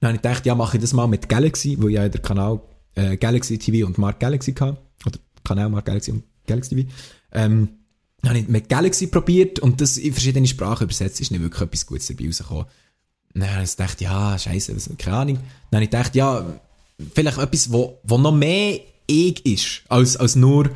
[0.00, 2.22] Dann habe ich gedacht, ja, mache ich das mal mit Galaxy, wo ich ja den
[2.22, 2.60] Kanal
[2.94, 4.78] äh, Galaxy TV und Mark Galaxy hatte.
[5.06, 6.88] Oder Kanal Mark Galaxy und Galaxy TV.
[7.32, 7.68] Ähm,
[8.22, 11.62] dann habe ich mit Galaxy probiert und das in verschiedene Sprachen übersetzt, ist nicht wirklich
[11.62, 12.66] etwas Gutes dabei rausgekommen.
[13.32, 15.36] Dann habe ich gedacht, ja, scheiße, keine Ahnung.
[15.70, 16.60] Dann habe ich gedacht, ja,
[17.14, 20.70] vielleicht etwas, wo, wo noch mehr ich ist, als, als nur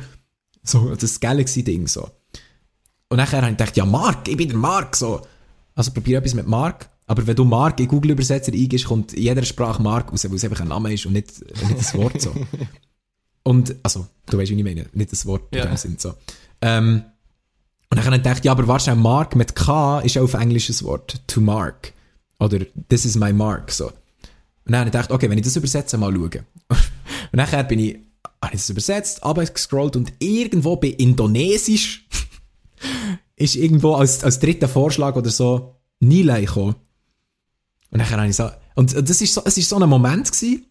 [0.63, 2.09] so, das Galaxy-Ding, so.
[3.09, 5.21] Und nachher habe ich gedacht, ja, Mark, ich bin der Mark, so.
[5.75, 6.89] Also probiere etwas mit Mark.
[7.07, 10.43] Aber wenn du Mark in Google-Übersetzer eingibst, kommt in jeder Sprache Mark raus, weil es
[10.43, 12.33] einfach ein Name ist und nicht, nicht das Wort, so.
[13.47, 15.65] Und, also, du weißt, wie ich meine, nicht das Wort ja.
[15.65, 16.15] in dem Sinn, so.
[16.63, 17.03] Ähm,
[17.91, 20.67] und dann habe ich gedacht, ja, aber wahrscheinlich Mark mit K ist auch auf Englisch
[20.67, 21.21] ein Wort.
[21.27, 21.93] To mark.
[22.39, 23.91] Oder this is my mark, so.
[24.65, 26.45] Und dann habe ich gedacht, okay, wenn ich das übersetze, mal schauen.
[26.69, 27.99] und nachher bin ich
[28.45, 32.07] habe ich es übersetzt, abgescrollt und irgendwo bei Indonesisch
[33.35, 36.75] ist irgendwo als, als dritter Vorschlag oder so Nilay gekommen.
[37.91, 40.65] Und dann habe ich so, und das ist so, es ist so ein Moment gewesen,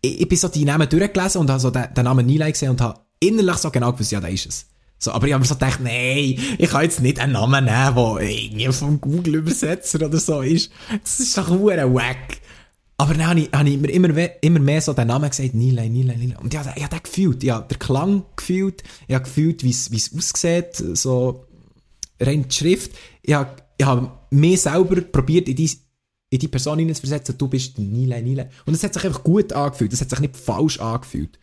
[0.00, 2.70] ich, ich bin so die Namen durchgelesen und habe so den, den Namen Nilay gesehen
[2.70, 4.66] und habe innerlich so genau gewusst, ja, da ist es.
[4.98, 7.94] So, aber ich habe mir so gedacht, nein, ich kann jetzt nicht einen Namen nehmen,
[7.94, 10.70] der irgendwie vom Google-Übersetzer oder so ist.
[11.02, 12.38] Das ist doch hure wack.
[12.98, 16.36] Aber dann habe ich, mir immer, immer mehr so den Namen gesagt, Nilay, Nilay, Nilay.
[16.36, 19.62] Und ich habe, ich habe den gefühlt, ich habe den Klang gefühlt, ich habe gefühlt,
[19.62, 21.44] wie es, wie es aussieht, so
[22.18, 22.92] rein die Schrift.
[23.20, 25.70] Ich habe, ich habe mir selber probiert, in die,
[26.30, 28.46] in die Person hineinzuversetzen, du bist Nilay, Nilay.
[28.64, 31.38] Und es hat sich einfach gut angefühlt, es hat sich nicht falsch angefühlt.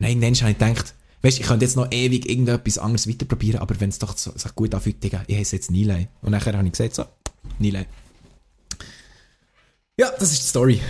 [0.00, 3.60] Und irgendwann habe ich gedacht, weißt, ich könnte jetzt noch ewig irgendetwas anderes weiter probieren,
[3.60, 6.08] aber wenn es doch so, sich gut anfühlt, ich heiße jetzt Nilay.
[6.20, 7.04] Und nachher habe ich gesagt, so,
[7.60, 7.86] Nilay.
[9.98, 10.80] Ja, das ist die Story.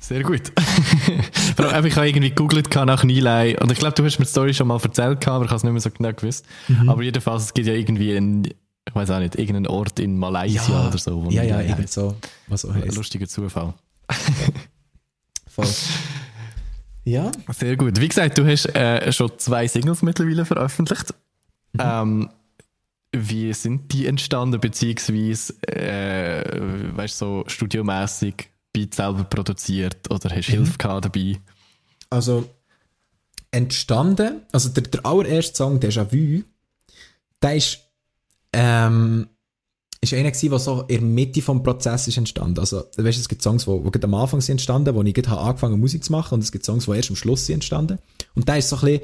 [0.00, 0.52] Sehr gut.
[1.08, 4.68] ich habe irgendwie gegoogelt nach Nilay und ich glaube, du hast mir die Story schon
[4.68, 6.44] mal erzählt, aber ich habe es nicht mehr so genau gewusst.
[6.68, 6.90] Mhm.
[6.90, 10.60] Aber jedenfalls, es gibt ja irgendwie ein, ich weiß auch nicht, irgendeinen Ort in Malaysia
[10.68, 11.26] ja, oder so.
[11.30, 12.16] ja, ja, irgend so.
[12.48, 12.86] Was so heißt.
[12.86, 13.72] Ein lustiger Zufall.
[15.46, 15.68] Voll.
[17.04, 17.32] Ja.
[17.56, 17.98] Sehr gut.
[17.98, 21.14] Wie gesagt, du hast äh, schon zwei Singles mittlerweile veröffentlicht.
[21.72, 21.80] Mhm.
[21.80, 22.28] Ähm,
[23.16, 26.13] wie sind die entstanden, beziehungsweise, äh,
[26.96, 28.50] weißt du, so studiomäßig?
[28.72, 30.56] Beat selber produziert oder hast du mhm.
[30.56, 31.40] Hilfe gehabt dabei?
[32.10, 32.48] Also,
[33.50, 36.42] entstanden, also der, der allererste Song, Déjà Vu,
[37.40, 37.78] der ist,
[38.52, 39.28] ähm,
[40.00, 42.58] ist einer gewesen, der so in der Mitte vom Prozess ist entstanden.
[42.58, 45.38] Also, weißt du, es gibt Songs, die, die am Anfang sind entstanden, wo ich gerade
[45.38, 47.98] angefangen Musik zu machen und es gibt Songs, die erst am Schluss sind entstanden.
[48.34, 49.02] Und der ist so ein bisschen,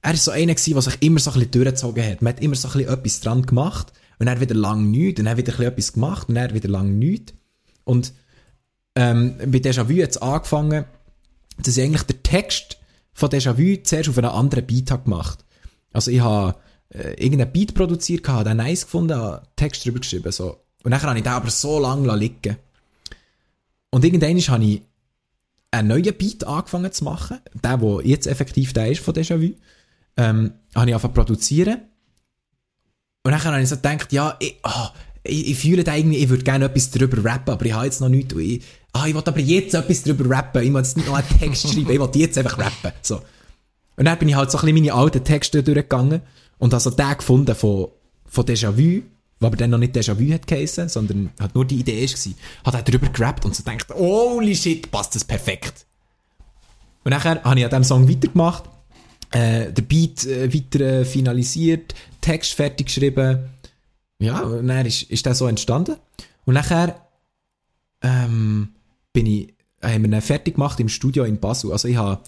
[0.00, 2.22] er ist so einer gewesen, der sich immer so ein bisschen durchgezogen hat.
[2.22, 5.26] Man hat immer so ein bisschen etwas dran gemacht und er wieder lang nichts und
[5.26, 7.34] er wieder etwas gemacht und er wieder lang nichts.
[7.84, 8.12] Und
[8.94, 10.84] ähm, bei Déjà-vu jetzt angefangen,
[11.58, 12.78] dass ich eigentlich den Text
[13.12, 15.44] von Déjà-vu zuerst auf einen anderen Beat habe gemacht.
[15.92, 16.56] Also ich habe
[16.90, 20.32] äh, irgendeinen Beat produziert, habe den nice gefunden, habe Text drüber geschrieben.
[20.32, 20.64] So.
[20.82, 22.56] Und dann habe ich den aber so lange liegen
[23.90, 24.82] Und irgendwann habe ich
[25.70, 29.54] einen neuen Beat angefangen zu machen, der, der jetzt effektiv der ist von Déjà-vu,
[30.16, 31.80] ähm, habe ich angefangen zu produzieren.
[33.28, 34.86] Und dann habe ich so gedacht, ja, ich, oh,
[35.22, 38.00] ich, ich fühle da irgendwie, ich würde gerne etwas drüber rappen, aber ich habe jetzt
[38.00, 38.34] noch nichts.
[38.34, 38.62] Ich,
[38.94, 40.62] ah, ich will aber jetzt etwas drüber rappen.
[40.62, 42.90] Ich will jetzt nicht noch einen Text schreiben, ich will jetzt einfach rappen.
[43.02, 43.20] So.
[43.96, 46.22] Und dann bin ich halt so ein bisschen meine alten Texte durchgegangen
[46.56, 47.88] und habe so den gefunden von,
[48.24, 49.02] von Déjà-vu,
[49.40, 52.32] wo aber dann noch nicht Déjà-vu hat geheißen, sondern hat nur die Idee war.
[52.64, 55.84] Hat er drüber gerappt und so gedacht, holy shit, passt das perfekt.
[57.04, 58.64] Und nachher habe ich an diesem Song weitergemacht,
[59.32, 61.94] äh, den Beat äh, weiter äh, finalisiert,
[62.28, 63.48] Text fertig geschrieben,
[64.18, 65.96] ja, und dann ist, ist das so entstanden.
[66.44, 67.08] Und nachher
[68.02, 68.74] ähm,
[69.14, 71.72] bin ich, haben wir ihn fertig gemacht im Studio in Basel.
[71.72, 72.20] Also ich habe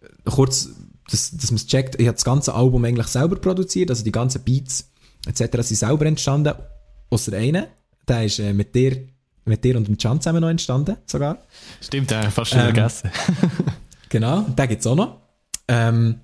[0.00, 0.70] äh, kurz,
[1.08, 4.10] dass, dass man es checkt, ich habe das ganze Album eigentlich selber produziert, also die
[4.10, 4.90] ganzen Beats
[5.24, 5.62] etc.
[5.62, 6.54] sind selber entstanden,
[7.10, 7.68] außer einer,
[8.08, 9.06] der ist äh, mit dir
[9.44, 11.38] mit dir und dem Can zusammen noch entstanden, sogar.
[11.80, 13.10] Stimmt, ja, fast schon ähm, vergessen.
[14.08, 15.20] genau, den gibt es auch noch.
[15.68, 16.18] Ähm,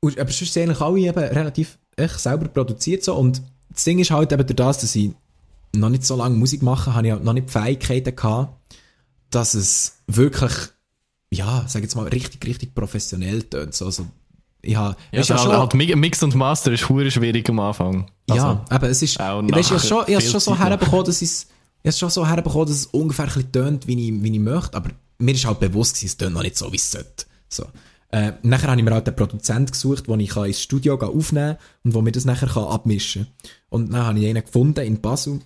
[0.00, 3.98] und, aber sonst sind eigentlich alle eben relativ echt selber produziert so und das Ding
[3.98, 5.12] ist halt eben durch das, dass ich
[5.74, 8.54] noch nicht so lange Musik mache, habe ich halt noch nicht die Fähigkeiten gehabt,
[9.30, 10.52] dass es wirklich,
[11.30, 13.74] ja, sag jetzt mal, richtig, richtig professionell tönt.
[13.74, 14.06] So, also,
[14.62, 18.10] ich habe, ja, ja halt, halt Mix und Master ist hure schwierig am Anfang.
[18.28, 21.22] Also, ja, aber es ist, weißt, ich habe schon, ich habe schon so herbekommen, dass
[21.22, 21.46] es,
[21.82, 24.76] ich schon so herbekommen, dass es ungefähr ein bisschen tönt, wie ich, wie ich möchte,
[24.76, 27.26] aber mir ist halt bewusst gewesen, es tönt noch nicht so, wie es sollte.
[27.48, 27.66] So.
[28.10, 31.58] Äh, nachher habe ich mir halt einen Produzent gesucht, den ich ins Studio aufnehmen kann
[31.84, 33.50] und wo mir das nachher kann abmischen kann.
[33.68, 35.40] Und dann habe ich einen gefunden in Basel,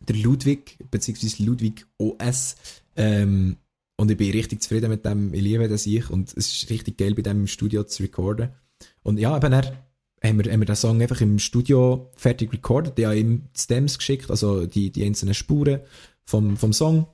[0.00, 2.56] der Ludwig, beziehungsweise Ludwig OS.
[2.96, 3.56] Ähm,
[3.96, 6.98] und ich bin richtig zufrieden mit dem, ich liebe das ich und es ist richtig
[6.98, 8.50] geil, bei dem im Studio zu recorden.
[9.02, 9.64] Und ja, eben dann
[10.22, 13.98] haben wir, haben wir den Song einfach im Studio fertig recorded, ich habe ihm Stems
[13.98, 15.80] geschickt, also die, die einzelnen Spuren
[16.24, 17.06] vom, vom Song.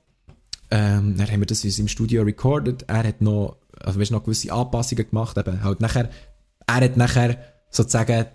[0.71, 4.51] Ähm, dann haben wir das im Studio recorded, er hat noch also weißt, noch gewisse
[4.51, 6.09] Anpassungen gemacht, eben halt nachher,
[6.67, 7.37] er hat nachher
[7.69, 8.25] sozusagen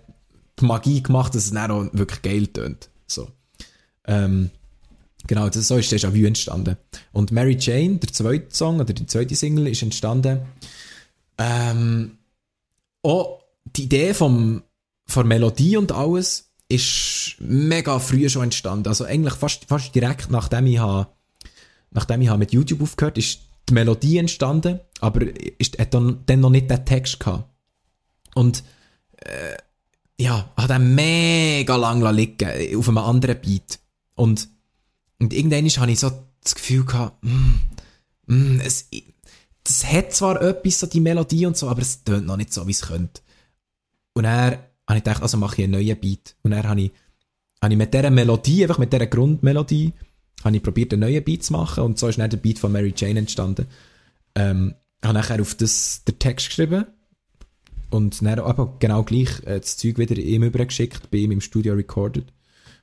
[0.59, 2.89] die Magie gemacht, dass es dann auch wirklich geil tönt.
[3.07, 3.29] So.
[4.05, 4.49] Ähm,
[5.27, 6.77] genau, das, so ist Déjà-vu entstanden.
[7.11, 10.41] Und Mary Jane, der zweite Song, oder die zweite Single, ist entstanden,
[11.37, 12.17] ähm,
[13.03, 13.43] auch
[13.75, 14.63] die Idee vom,
[15.05, 18.87] von Melodie und alles ist mega früh schon entstanden.
[18.87, 21.07] Also eigentlich fast, fast direkt nachdem ich, habe,
[21.91, 25.21] nachdem ich habe mit YouTube aufgehört ist die Melodie entstanden, aber
[25.59, 27.49] ist, hat dann, dann noch nicht den Text gehabt.
[28.35, 28.63] Und
[29.17, 29.57] äh,
[30.19, 33.79] ja, hat er mega lang liegen auf einem anderen Beat.
[34.15, 34.49] Und,
[35.19, 36.11] und irgendwann habe ich so
[36.43, 38.89] das Gefühl gehabt, mm, mm, es,
[39.63, 42.65] das hat zwar etwas, so die Melodie und so, aber es tönt noch nicht so,
[42.67, 43.21] wie es könnte.
[44.13, 46.35] Und er habe ich gedacht, also mache ich einen neuen Beat.
[46.41, 46.91] Und dann habe ich,
[47.61, 49.93] habe ich mit dieser Melodie, einfach mit dieser Grundmelodie,
[50.43, 52.71] habe ich probiert, einen neuen Beat zu machen und so ist dann der Beat von
[52.71, 53.67] Mary Jane entstanden.
[54.35, 56.85] Ähm, habe nachher auf das den Text geschrieben
[57.89, 61.73] und dann aber genau gleich äh, das Zeug wieder ihm übergeschickt, bei ihm im Studio
[61.73, 62.33] recorded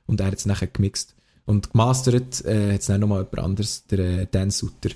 [0.05, 1.15] und er hat es nachher gemixt.
[1.45, 4.89] Und gemastert äh, hat es dann nochmal jemand anderes, der äh, Dan Sutter.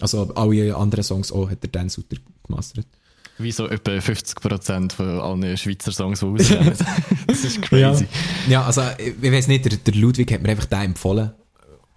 [0.00, 2.86] Also alle anderen Songs auch hat der Dan Sutter gemastert.
[3.38, 6.74] Wie so etwa 50% von allen Schweizer Songs, die rauskommen.
[7.26, 8.06] das ist crazy.
[8.46, 11.32] Ja, ja also ich, ich weiß nicht, der, der Ludwig hat mir einfach den empfohlen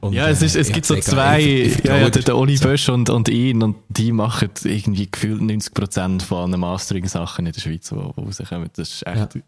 [0.04, 2.58] Und, ja, es, ist, es gibt so zwei, ja, ja, der, Oli.
[2.58, 7.62] Bösch und, und ihn, und die machen irgendwie gefühlt 90% von allen Mastering-Sachen in der
[7.62, 8.70] Schweiz, die rauskommen.
[8.76, 9.36] Das ist echt...
[9.36, 9.42] Ja.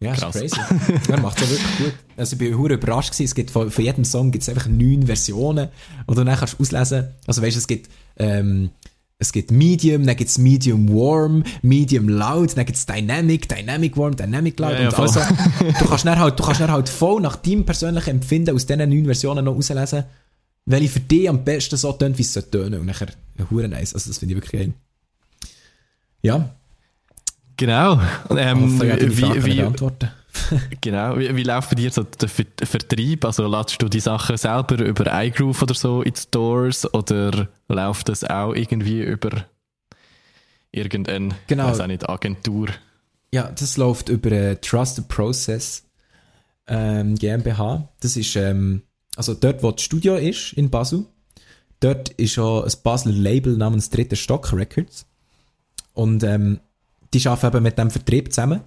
[0.00, 0.36] Ja, Krass.
[0.36, 1.12] ist crazy.
[1.12, 1.94] er macht es wirklich gut.
[2.16, 3.24] Also ich bin hure überrascht gewesen.
[3.24, 5.68] Es gibt von, von jedem Song gibt es einfach neun Versionen.
[6.06, 7.08] Und dann kannst du auslesen.
[7.26, 8.70] Also weißt du, es gibt, ähm,
[9.18, 13.96] es gibt Medium, dann gibt es Medium Warm, Medium Loud, dann gibt es Dynamic, Dynamic
[13.96, 14.72] Warm, Dynamic Loud.
[14.72, 15.20] Ja, und also,
[15.60, 18.88] du kannst dann halt, du kannst dann halt voll nach deinem persönlichen Empfinden aus diesen
[18.88, 20.04] neun Versionen noch auslesen,
[20.66, 22.80] welche für dich am besten so tönt, wie es soll tönen.
[22.80, 23.08] Und nachher,
[23.50, 23.94] hure nice.
[23.94, 24.72] Also das finde ich wirklich geil.
[26.22, 26.50] Ja.
[27.56, 28.00] Genau.
[28.30, 29.64] Ähm, wie, wie,
[30.80, 31.18] genau.
[31.18, 33.24] Wie, wie läuft bei dir so der Vertrieb?
[33.24, 38.24] Also lädst du die Sachen selber über iGroove oder so in Stores oder läuft das
[38.24, 39.46] auch irgendwie über
[40.72, 41.66] irgendeine genau.
[41.66, 42.68] weiß auch nicht, Agentur?
[43.32, 45.84] Ja, das läuft über äh, Trusted Process
[46.66, 47.88] ähm, GmbH.
[48.00, 48.82] Das ist ähm,
[49.16, 51.06] also dort, wo das Studio ist in Basel.
[51.80, 55.06] Dort ist auch ein Basler Label namens Dritter Stock Records.
[55.92, 56.60] Und ähm,
[57.12, 58.60] die arbeiten eben mit dem Vertrieb zusammen.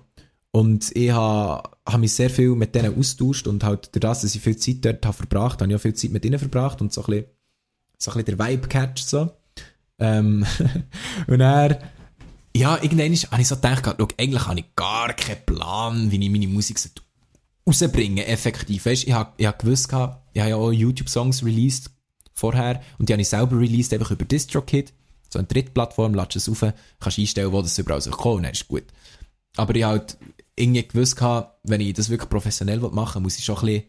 [0.51, 4.33] Und ich habe, habe mich sehr viel mit denen austauscht und halt durch das, dass
[4.33, 6.93] ich viel Zeit dort habe verbracht, habe ich auch viel Zeit mit ihnen verbracht und
[6.93, 7.25] so ein bisschen,
[7.97, 9.31] so ein bisschen der Vibe catcht so.
[9.99, 10.45] Ähm,
[11.27, 11.79] und er
[12.55, 16.31] ja, irgendwann habe ich so gedacht, schau, eigentlich habe ich gar keinen Plan, wie ich
[16.31, 16.79] meine Musik
[17.67, 18.85] rausbringen effektiv.
[18.85, 21.91] Weißt, ich habe, ich habe gewusst, ich habe ja auch YouTube-Songs released
[22.33, 24.93] vorher und die habe ich selber released, einfach über DistroKid
[25.29, 28.67] so eine Drittplattform, ladest es rauf, kannst einstellen, wo das überall soll kommen, dann ist
[28.67, 28.85] gut.
[29.57, 30.17] Aber ich halt
[30.55, 31.21] irgendwie gewusst
[31.63, 33.83] wenn ich das wirklich professionell machen will, muss ich schon ein bisschen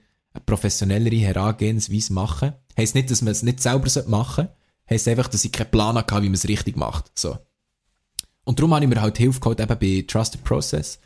[0.47, 2.55] professionellere Herangehensweise machen.
[2.77, 4.57] Heißt nicht, dass man es nicht selber machen sollte,
[4.89, 7.11] heisst einfach, dass ich keinen Plan hatte, wie man es richtig macht.
[7.15, 7.39] So.
[8.45, 10.99] Und darum habe ich mir halt Hilfe geholt, eben bei Trusted Process.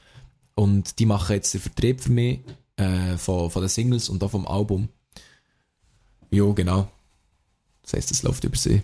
[0.55, 2.41] Und die machen jetzt den Vertrieb für mich,
[2.77, 4.89] äh, von, von den Singles und auch vom Album.
[6.31, 6.89] Jo, genau.
[7.83, 8.83] Das heisst, es läuft über sie.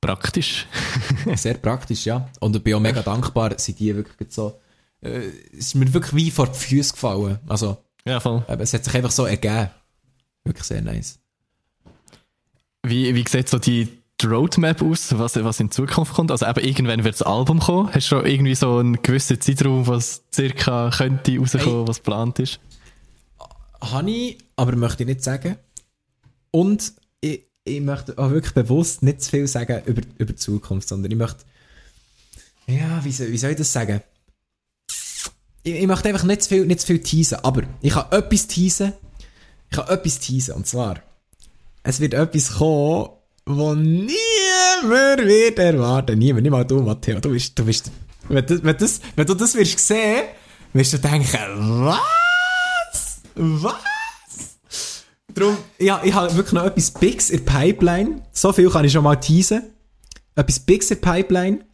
[0.00, 0.66] Praktisch.
[1.34, 2.28] Sehr praktisch, ja.
[2.40, 4.60] Und ich bin auch mega dankbar, sind die wirklich so,
[5.00, 7.38] äh, es ist mir wirklich wie vor die Füße gefallen.
[7.46, 8.44] Also, ja, voll.
[8.48, 9.70] Äh, es hat sich einfach so ergeben.
[10.44, 11.18] Wirklich sehr nice.
[12.82, 13.88] Wie, wie sieht so die,
[14.20, 16.30] die Roadmap aus, was, was in Zukunft kommt?
[16.30, 17.88] Also eben irgendwann wird das Album kommen.
[17.88, 21.88] Hast du schon irgendwie so einen gewissen Zeitraum, was circa könnte rauskommen, hey.
[21.88, 22.60] was geplant ist?
[23.80, 25.56] Habe ich, aber möchte ich nicht sagen.
[26.52, 30.88] Und ich, ich möchte auch wirklich bewusst nicht zu viel sagen über, über die Zukunft,
[30.88, 31.44] sondern ich möchte,
[32.68, 34.00] ja, wie soll, wie soll ich das sagen?
[35.66, 38.46] Ich, ich möchte einfach nicht zu viel, nicht zu viel teasen, aber ich kann etwas
[38.46, 38.92] teasen,
[39.68, 41.02] ich kann etwas teasen, und zwar,
[41.82, 43.08] es wird etwas kommen,
[43.46, 47.90] wo niemand wird erwarten, niemand, nicht mal du, Matteo, du bist, du bist,
[48.28, 50.26] wenn, du, wenn, das, wenn du das wirst sehen,
[50.72, 53.20] wirst du denken, was?
[53.34, 53.74] Was?
[55.34, 58.22] Darum, ja, ich habe wirklich noch etwas Bigs in der Pipeline.
[58.32, 59.64] So viel kann ich schon mal teasen.
[60.34, 61.65] Etwas Bigs in der Pipeline.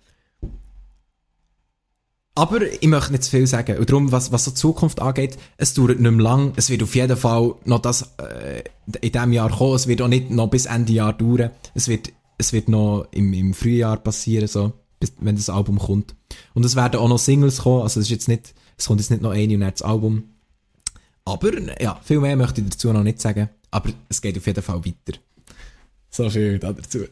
[2.35, 3.77] Aber ich möchte nicht zu viel sagen.
[3.77, 6.55] Und darum, was, was so die Zukunft angeht, es dauert nicht mehr lang.
[6.57, 8.63] Es wird auf jeden Fall noch das äh,
[9.03, 9.75] in diesem Jahr kommen.
[9.75, 11.51] Es wird auch nicht noch bis Ende Jahr dauern.
[11.75, 16.15] Es wird, es wird noch im, im Frühjahr passieren, so, bis, wenn das Album kommt.
[16.55, 17.83] Und es werden auch noch Singles kommen.
[17.83, 20.25] Also es ist jetzt nicht, es kommt jetzt nicht noch eine und dann das Album.
[21.27, 23.51] Aber ja, viel mehr möchte ich dazu noch nicht sagen.
[23.71, 25.19] Aber es geht auf jeden Fall weiter.
[26.11, 27.05] So viel dazu.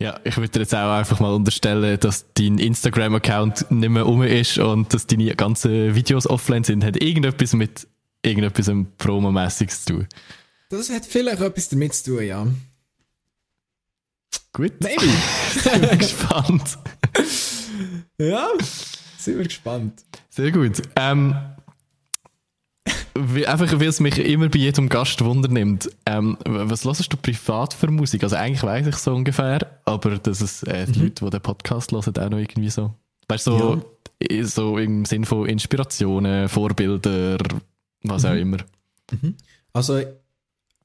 [0.00, 4.22] Ja, ich würde dir jetzt auch einfach mal unterstellen, dass dein Instagram-Account nicht mehr um
[4.22, 6.84] ist und dass deine ganzen Videos offline sind.
[6.84, 7.88] Hat irgendetwas mit
[8.22, 10.08] irgendetwas Promomäßiges zu tun?
[10.68, 12.46] Das hat vielleicht etwas damit zu tun, ja.
[14.52, 14.72] Gut.
[14.80, 15.08] Maybe.
[15.62, 16.78] sind gespannt.
[18.18, 18.48] ja,
[19.18, 20.04] sind wir gespannt.
[20.30, 20.80] Sehr gut.
[20.94, 21.34] Ähm,
[23.46, 25.90] einfach weil es mich immer bei jedem Gast wundernimmt.
[26.06, 28.22] Ähm, was hörst du privat für Musik?
[28.22, 31.04] Also eigentlich weiß ich so ungefähr, aber dass es äh, die mhm.
[31.06, 32.94] Leute, die den Podcast hören, auch noch irgendwie so.
[33.28, 33.82] Weißt du, so,
[34.22, 34.44] ja.
[34.44, 37.38] so im Sinn von Inspirationen, Vorbilder,
[38.02, 38.28] was mhm.
[38.28, 38.58] auch immer.
[39.10, 39.34] Mhm.
[39.72, 40.02] Also,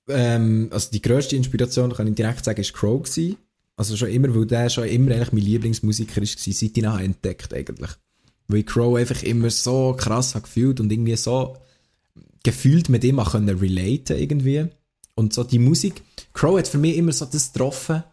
[0.10, 3.38] ähm, also die grösste Inspiration, kann ich direkt sagen, ist Crow gewesen.
[3.76, 7.54] Also schon immer, weil der schon immer eigentlich mein Lieblingsmusiker ist, seit ich ihn entdeckt
[7.54, 7.92] eigentlich.
[8.48, 11.58] Weil ich Crow einfach immer so krass habe gefühlt und irgendwie so
[12.44, 14.68] gefühlt mit ihm auch können relaten irgendwie.
[15.16, 16.02] Und so die Musik,
[16.34, 18.04] Crow hat für mich immer so das getroffen,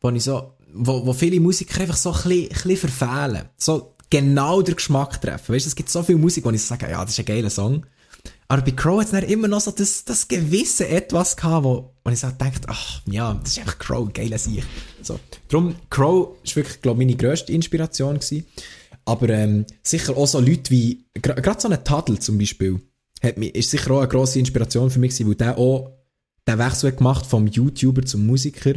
[0.00, 3.48] wo ich so, wo, wo viele Musiker einfach so ein bisschen, ein bisschen verfehlen.
[3.56, 5.54] So genau den Geschmack treffen.
[5.54, 7.50] Weißt du, es gibt so viel Musik, wo ich sage, ja, das ist ein geiler
[7.50, 7.84] Song.
[8.46, 12.10] Aber bei Crow hat es immer noch so das, das gewisse Etwas gehabt, wo, wo
[12.10, 14.64] ich so dachte, ach, ja, das ist einfach Crow, geiler Sieg.
[15.00, 15.18] So.
[15.48, 18.46] Drum, Crow ist wirklich, glaube ich, meine grösste Inspiration gewesen.
[19.04, 22.80] Aber, ähm, sicher auch so Leute wie, gerade so eine Tadel zum Beispiel,
[23.22, 25.92] hat mich, ist sicher auch eine grosse Inspiration für mich weil der auch
[26.46, 28.74] den Wechsel gemacht vom YouTuber zum Musiker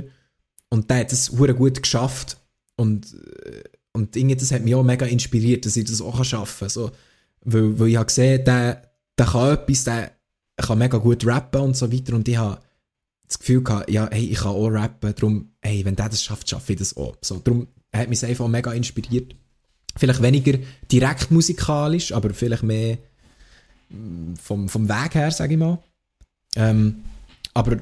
[0.69, 2.37] und der hat das gut geschafft
[2.75, 6.67] und, äh, und irgendwie das hat mich auch mega inspiriert, dass ich das auch schaffen
[6.67, 6.69] kann.
[6.69, 6.91] So,
[7.41, 10.11] weil, weil ich habe gesehen, der, der kann etwas, der
[10.57, 12.59] kann mega gut rappen und so weiter und ich habe
[13.27, 16.49] das Gefühl gehabt, ja, hey, ich kann auch rappen, darum, hey, wenn der das schafft,
[16.49, 17.15] schaffe ich das auch.
[17.21, 19.35] So, darum hat mich einfach mega inspiriert.
[19.97, 20.59] Vielleicht weniger
[20.91, 22.99] direkt musikalisch, aber vielleicht mehr
[24.41, 25.79] vom, vom Weg her, sage ich mal.
[26.55, 27.03] Ähm,
[27.53, 27.77] aber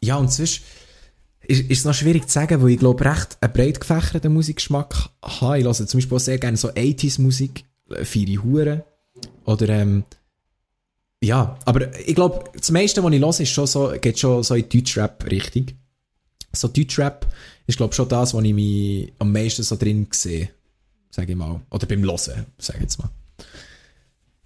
[0.00, 0.62] ja, und sonst
[1.42, 5.58] ist, es noch schwierig zu sagen, weil ich glaube, recht einen breit gefächerten Musikgeschmack habe.
[5.58, 7.64] Ich höre zum Beispiel auch sehr gerne so 80s-Musik,
[8.04, 8.82] viele Huren.
[9.44, 10.04] Oder, ähm,
[11.22, 14.54] ja, aber ich glaube, das meiste, was ich höre, ist schon so, geht schon so
[14.54, 15.66] in Deutschrap-Richtung.
[16.52, 17.26] So Deutschrap
[17.66, 20.50] ist, glaube ich, schon das, was ich mich am meisten so drin sehe.
[21.10, 21.60] Sage ich mal.
[21.70, 23.10] Oder beim Hören, sage ich jetzt mal.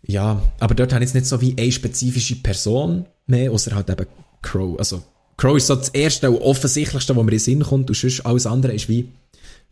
[0.06, 3.90] Ja, aber dort habe ich jetzt nicht so wie eine spezifische Person mehr, außer halt
[3.90, 4.06] eben
[4.42, 4.78] Crow.
[4.78, 5.02] Also,
[5.36, 8.24] Crow ist so das erste und offensichtlichste, was mir in den Sinn kommt, und sonst
[8.24, 9.08] alles andere ist wie,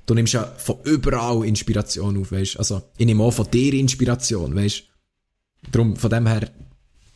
[0.06, 4.54] du nimmst ja von überall Inspiration auf, weißt Also, ich nehme auch von dir Inspiration,
[4.54, 4.82] weißt
[5.72, 6.50] Darum, von dem her,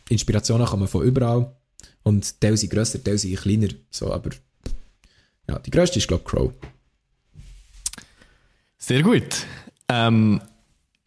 [0.08, 1.54] Inspirationen man von überall.
[2.02, 3.68] Und Teil sind grösser, Teil sind kleiner.
[3.90, 4.30] So, aber
[5.48, 6.52] ja, die grösste ist, glaube ich, Crow.
[8.78, 9.46] Sehr gut.
[9.88, 10.40] Ähm,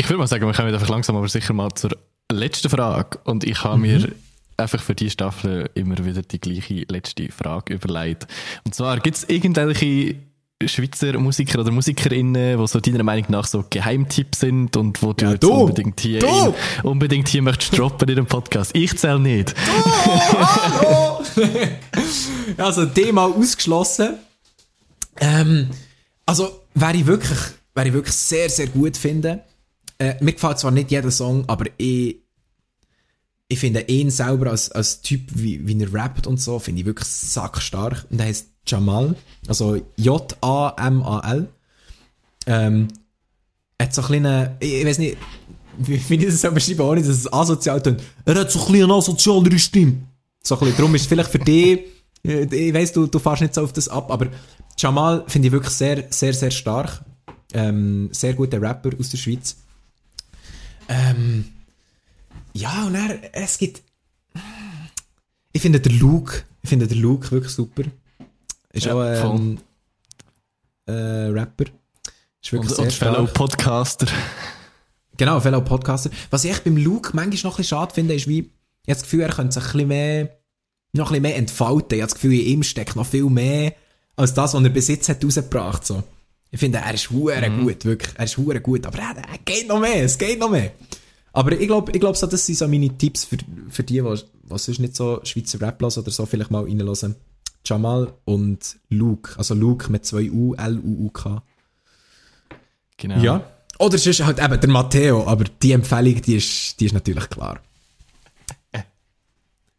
[0.01, 1.91] ich würde mal sagen, wir kommen einfach langsam aber sicher mal zur
[2.31, 3.19] letzten Frage.
[3.23, 3.81] Und ich habe mhm.
[3.81, 4.11] mir
[4.57, 8.25] einfach für die Staffel immer wieder die gleiche letzte Frage überlegt.
[8.63, 10.15] Und zwar, gibt es irgendwelche
[10.65, 15.25] Schweizer Musiker oder Musikerinnen, die so deiner Meinung nach so Geheimtipps sind und wo du,
[15.25, 16.27] ja, du unbedingt hier du.
[16.27, 18.71] In, unbedingt hier möchtest droppen in dem Podcast.
[18.75, 19.53] Ich zähle nicht.
[20.83, 21.21] Oh,
[22.57, 24.15] also Thema ausgeschlossen.
[25.19, 25.69] Ähm,
[26.25, 27.39] also wäre ich wirklich,
[27.75, 29.43] wäre ich wirklich sehr sehr gut finde.
[30.01, 32.17] Äh, mir gefällt zwar nicht jeder Song, aber ich
[33.47, 36.85] ich finde ihn selber als, als Typ, wie, wie er rappt und so, finde ich
[36.87, 38.07] wirklich sackstark.
[38.09, 39.15] Und er heißt Jamal,
[39.47, 41.49] also J-A-M-A-L.
[42.47, 42.87] Ähm,
[43.79, 45.17] hat so ein kleine, ich, ich weiß nicht,
[45.77, 47.97] wie, ich das so beschreiben, ohne dass es asozial tut.
[48.25, 49.97] Er hat so ein bisschen eine Stimme.
[50.41, 51.81] So ein bisschen, darum ist vielleicht für dich,
[52.23, 54.27] ich weiss, du, du fährst nicht so auf das ab, aber
[54.77, 57.03] Jamal finde ich wirklich sehr, sehr, sehr stark.
[57.53, 59.57] Ähm, sehr guter Rapper aus der Schweiz.
[60.91, 61.45] Ähm,
[62.53, 63.81] ja, und er, es gibt,
[65.53, 67.83] ich finde der Luke, ich finde der Luke wirklich super.
[68.73, 69.59] Ist ja, auch ein
[70.87, 71.65] äh, Rapper.
[72.41, 74.07] Ist wirklich und, sehr und Fellow Podcaster.
[75.15, 76.09] Genau, Fellow Podcaster.
[76.29, 78.45] Was ich beim Luke manchmal noch ein bisschen schade finde, ist wie, ich
[78.89, 80.39] habe das Gefühl, er könnte sich ein bisschen mehr,
[80.93, 81.97] noch ein bisschen mehr entfalten.
[81.97, 83.73] Ich habe das Gefühl, in ihm steckt noch viel mehr,
[84.17, 86.03] als das, was er bis jetzt hat rausgebracht, so.
[86.51, 87.63] Ich finde, er ist hure mhm.
[87.63, 88.13] gut, wirklich.
[88.17, 90.73] Er ist hure gut, aber er, er geht noch mehr, es geht noch mehr.
[91.33, 93.37] Aber ich glaube, ich glaub, so, das sind so meine Tipps für,
[93.69, 97.15] für die, die, die sonst nicht so Schweizer Rap hören oder so, vielleicht mal reinhören.
[97.65, 99.37] Jamal und Luke.
[99.37, 101.41] Also Luke mit zwei U, L-U-U-K.
[102.97, 103.19] Genau.
[103.19, 103.45] Ja.
[103.79, 107.29] Oder es ist halt eben der Matteo, aber die Empfehlung, die ist, die ist natürlich
[107.29, 107.61] klar.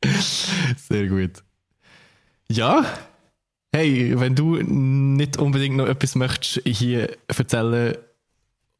[0.88, 1.42] Sehr gut.
[2.48, 2.84] Ja.
[3.74, 7.96] Hey, wenn du nicht unbedingt noch etwas möchtest hier erzählen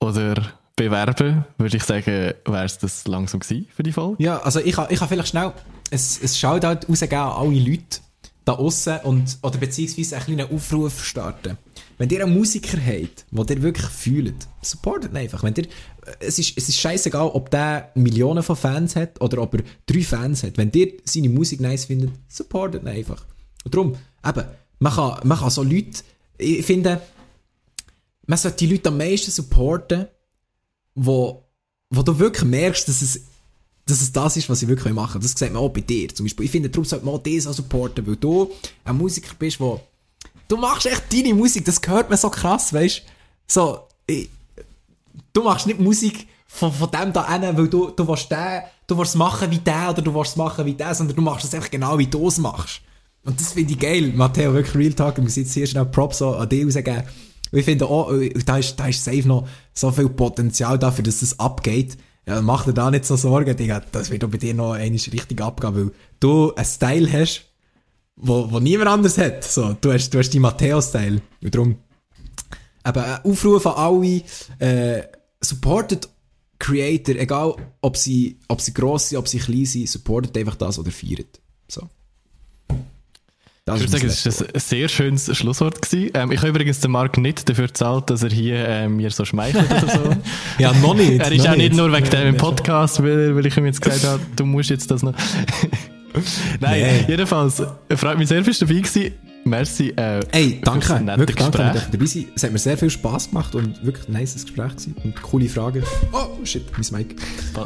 [0.01, 4.23] oder bewerben, würde ich sagen, wäre es das langsam gewesen für die Folge.
[4.23, 5.55] Ja, also ich habe ich vielleicht schnell
[5.91, 8.01] ein, ein Shoutout rausgeben an alle Leute
[8.45, 11.57] da aussen und, oder beziehungsweise einen kleinen Aufruf starten.
[11.97, 15.43] Wenn ihr einen Musiker habt, den ihr wirklich fühlt, supportet ihn einfach.
[15.43, 15.69] Wenn ihr,
[16.21, 20.03] es ist, es ist scheißegal, ob der Millionen von Fans hat oder ob er drei
[20.03, 20.59] Fans hat.
[20.59, 23.25] Wenn ihr seine Musik nice findet, supportet ihn einfach.
[23.65, 24.45] Und darum, eben,
[24.83, 26.03] man kann, man kann so Leute,
[26.39, 27.01] ich finde,
[28.27, 30.09] man sollte die Leute am meisten supporten,
[30.97, 31.45] wo,
[31.91, 33.21] wo du wirklich merkst, dass es,
[33.87, 36.09] dass es das ist, was sie wirklich machen Das sieht man auch bei dir.
[36.09, 38.51] Zum Beispiel, ich finde, darum sollte man auch das auch supporten, weil du
[38.85, 39.81] ein Musiker bist, wo
[40.49, 43.03] du machst echt deine Musik, das gehört mir so krass, weißt
[43.47, 44.29] So, ich,
[45.33, 48.99] du machst nicht Musik von, von dem da hin, weil du, du willst den, du
[48.99, 51.71] willst machen wie der oder du willst machen wie der, sondern du machst es einfach
[51.71, 52.81] genau wie du es machst.
[53.25, 54.13] Und das finde ich geil.
[54.15, 57.03] Matteo, wirklich Real Talk, ich muss jetzt hier schnell Props an dich rausgeben.
[57.53, 61.05] Und ich finde auch, äh, da ist, da ist safe noch so viel Potenzial dafür,
[61.05, 61.97] dass es abgeht.
[62.27, 63.83] Ja, mach dir da nicht so Sorgen, Digga.
[63.93, 67.45] Das wird auch bei dir noch einmal richtig abgehen, weil du einen Style hast,
[68.17, 69.45] wo, wo niemand anders hat.
[69.45, 71.21] So, du hast, du hast die Matteo-Style.
[71.43, 71.77] Und darum,
[72.87, 74.23] eben, Aufruf an alle,
[74.59, 75.03] äh,
[75.41, 76.09] supportet
[76.59, 80.79] Creator, egal ob sie, ob sie gross sind, ob sie klein sind, supportet einfach das
[80.79, 81.41] oder feiert.
[81.69, 81.89] So.
[83.65, 85.81] Das ich würde sagen, es war ein sehr schönes Schlusswort.
[85.81, 86.11] Gewesen.
[86.15, 89.25] Ähm, ich habe übrigens den Marc nicht dafür gezahlt, dass er hier äh, mir so
[89.25, 90.17] schmeichelt oder so.
[90.59, 91.21] ja, noch nicht.
[91.21, 94.21] er ist auch nicht, nur wegen dem Podcast, weil, weil ich ihm jetzt gesagt habe,
[94.35, 95.15] du musst jetzt das noch.
[96.61, 97.05] Nein, nee.
[97.07, 97.63] jedenfalls,
[97.95, 99.13] freut mich sehr, dass du dabei gewesen.
[99.45, 99.91] Merci.
[99.97, 100.89] Äh, Ey, danke.
[101.19, 101.53] Wirklich Gespräch.
[101.53, 102.27] danke, dass dabei sein.
[102.35, 104.95] Es hat mir sehr viel Spass gemacht und wirklich ein nice Gespräch gewesen.
[105.03, 105.83] Und coole Fragen.
[106.13, 107.17] Oh, shit, mein Mic.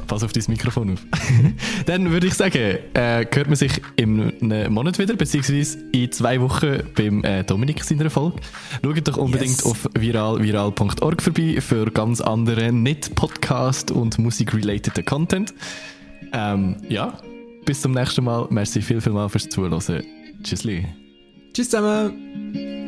[0.06, 1.00] Pass auf dein Mikrofon auf.
[1.86, 6.40] Dann würde ich sagen, äh, hört man sich in einem Monat wieder, beziehungsweise in zwei
[6.40, 8.40] Wochen beim äh, Dominik seiner Folge.
[8.82, 9.66] Schaut doch unbedingt yes.
[9.66, 15.52] auf viral, viral.org vorbei für ganz anderen Nicht-Podcast- und Musik-related Content.
[16.32, 17.18] Ähm, ja,
[17.64, 18.46] bis zum nächsten Mal.
[18.50, 19.80] Merci viel, viel mal fürs Zuhören.
[20.42, 21.05] Tschüssli.
[21.56, 22.85] Tschüss zusammen!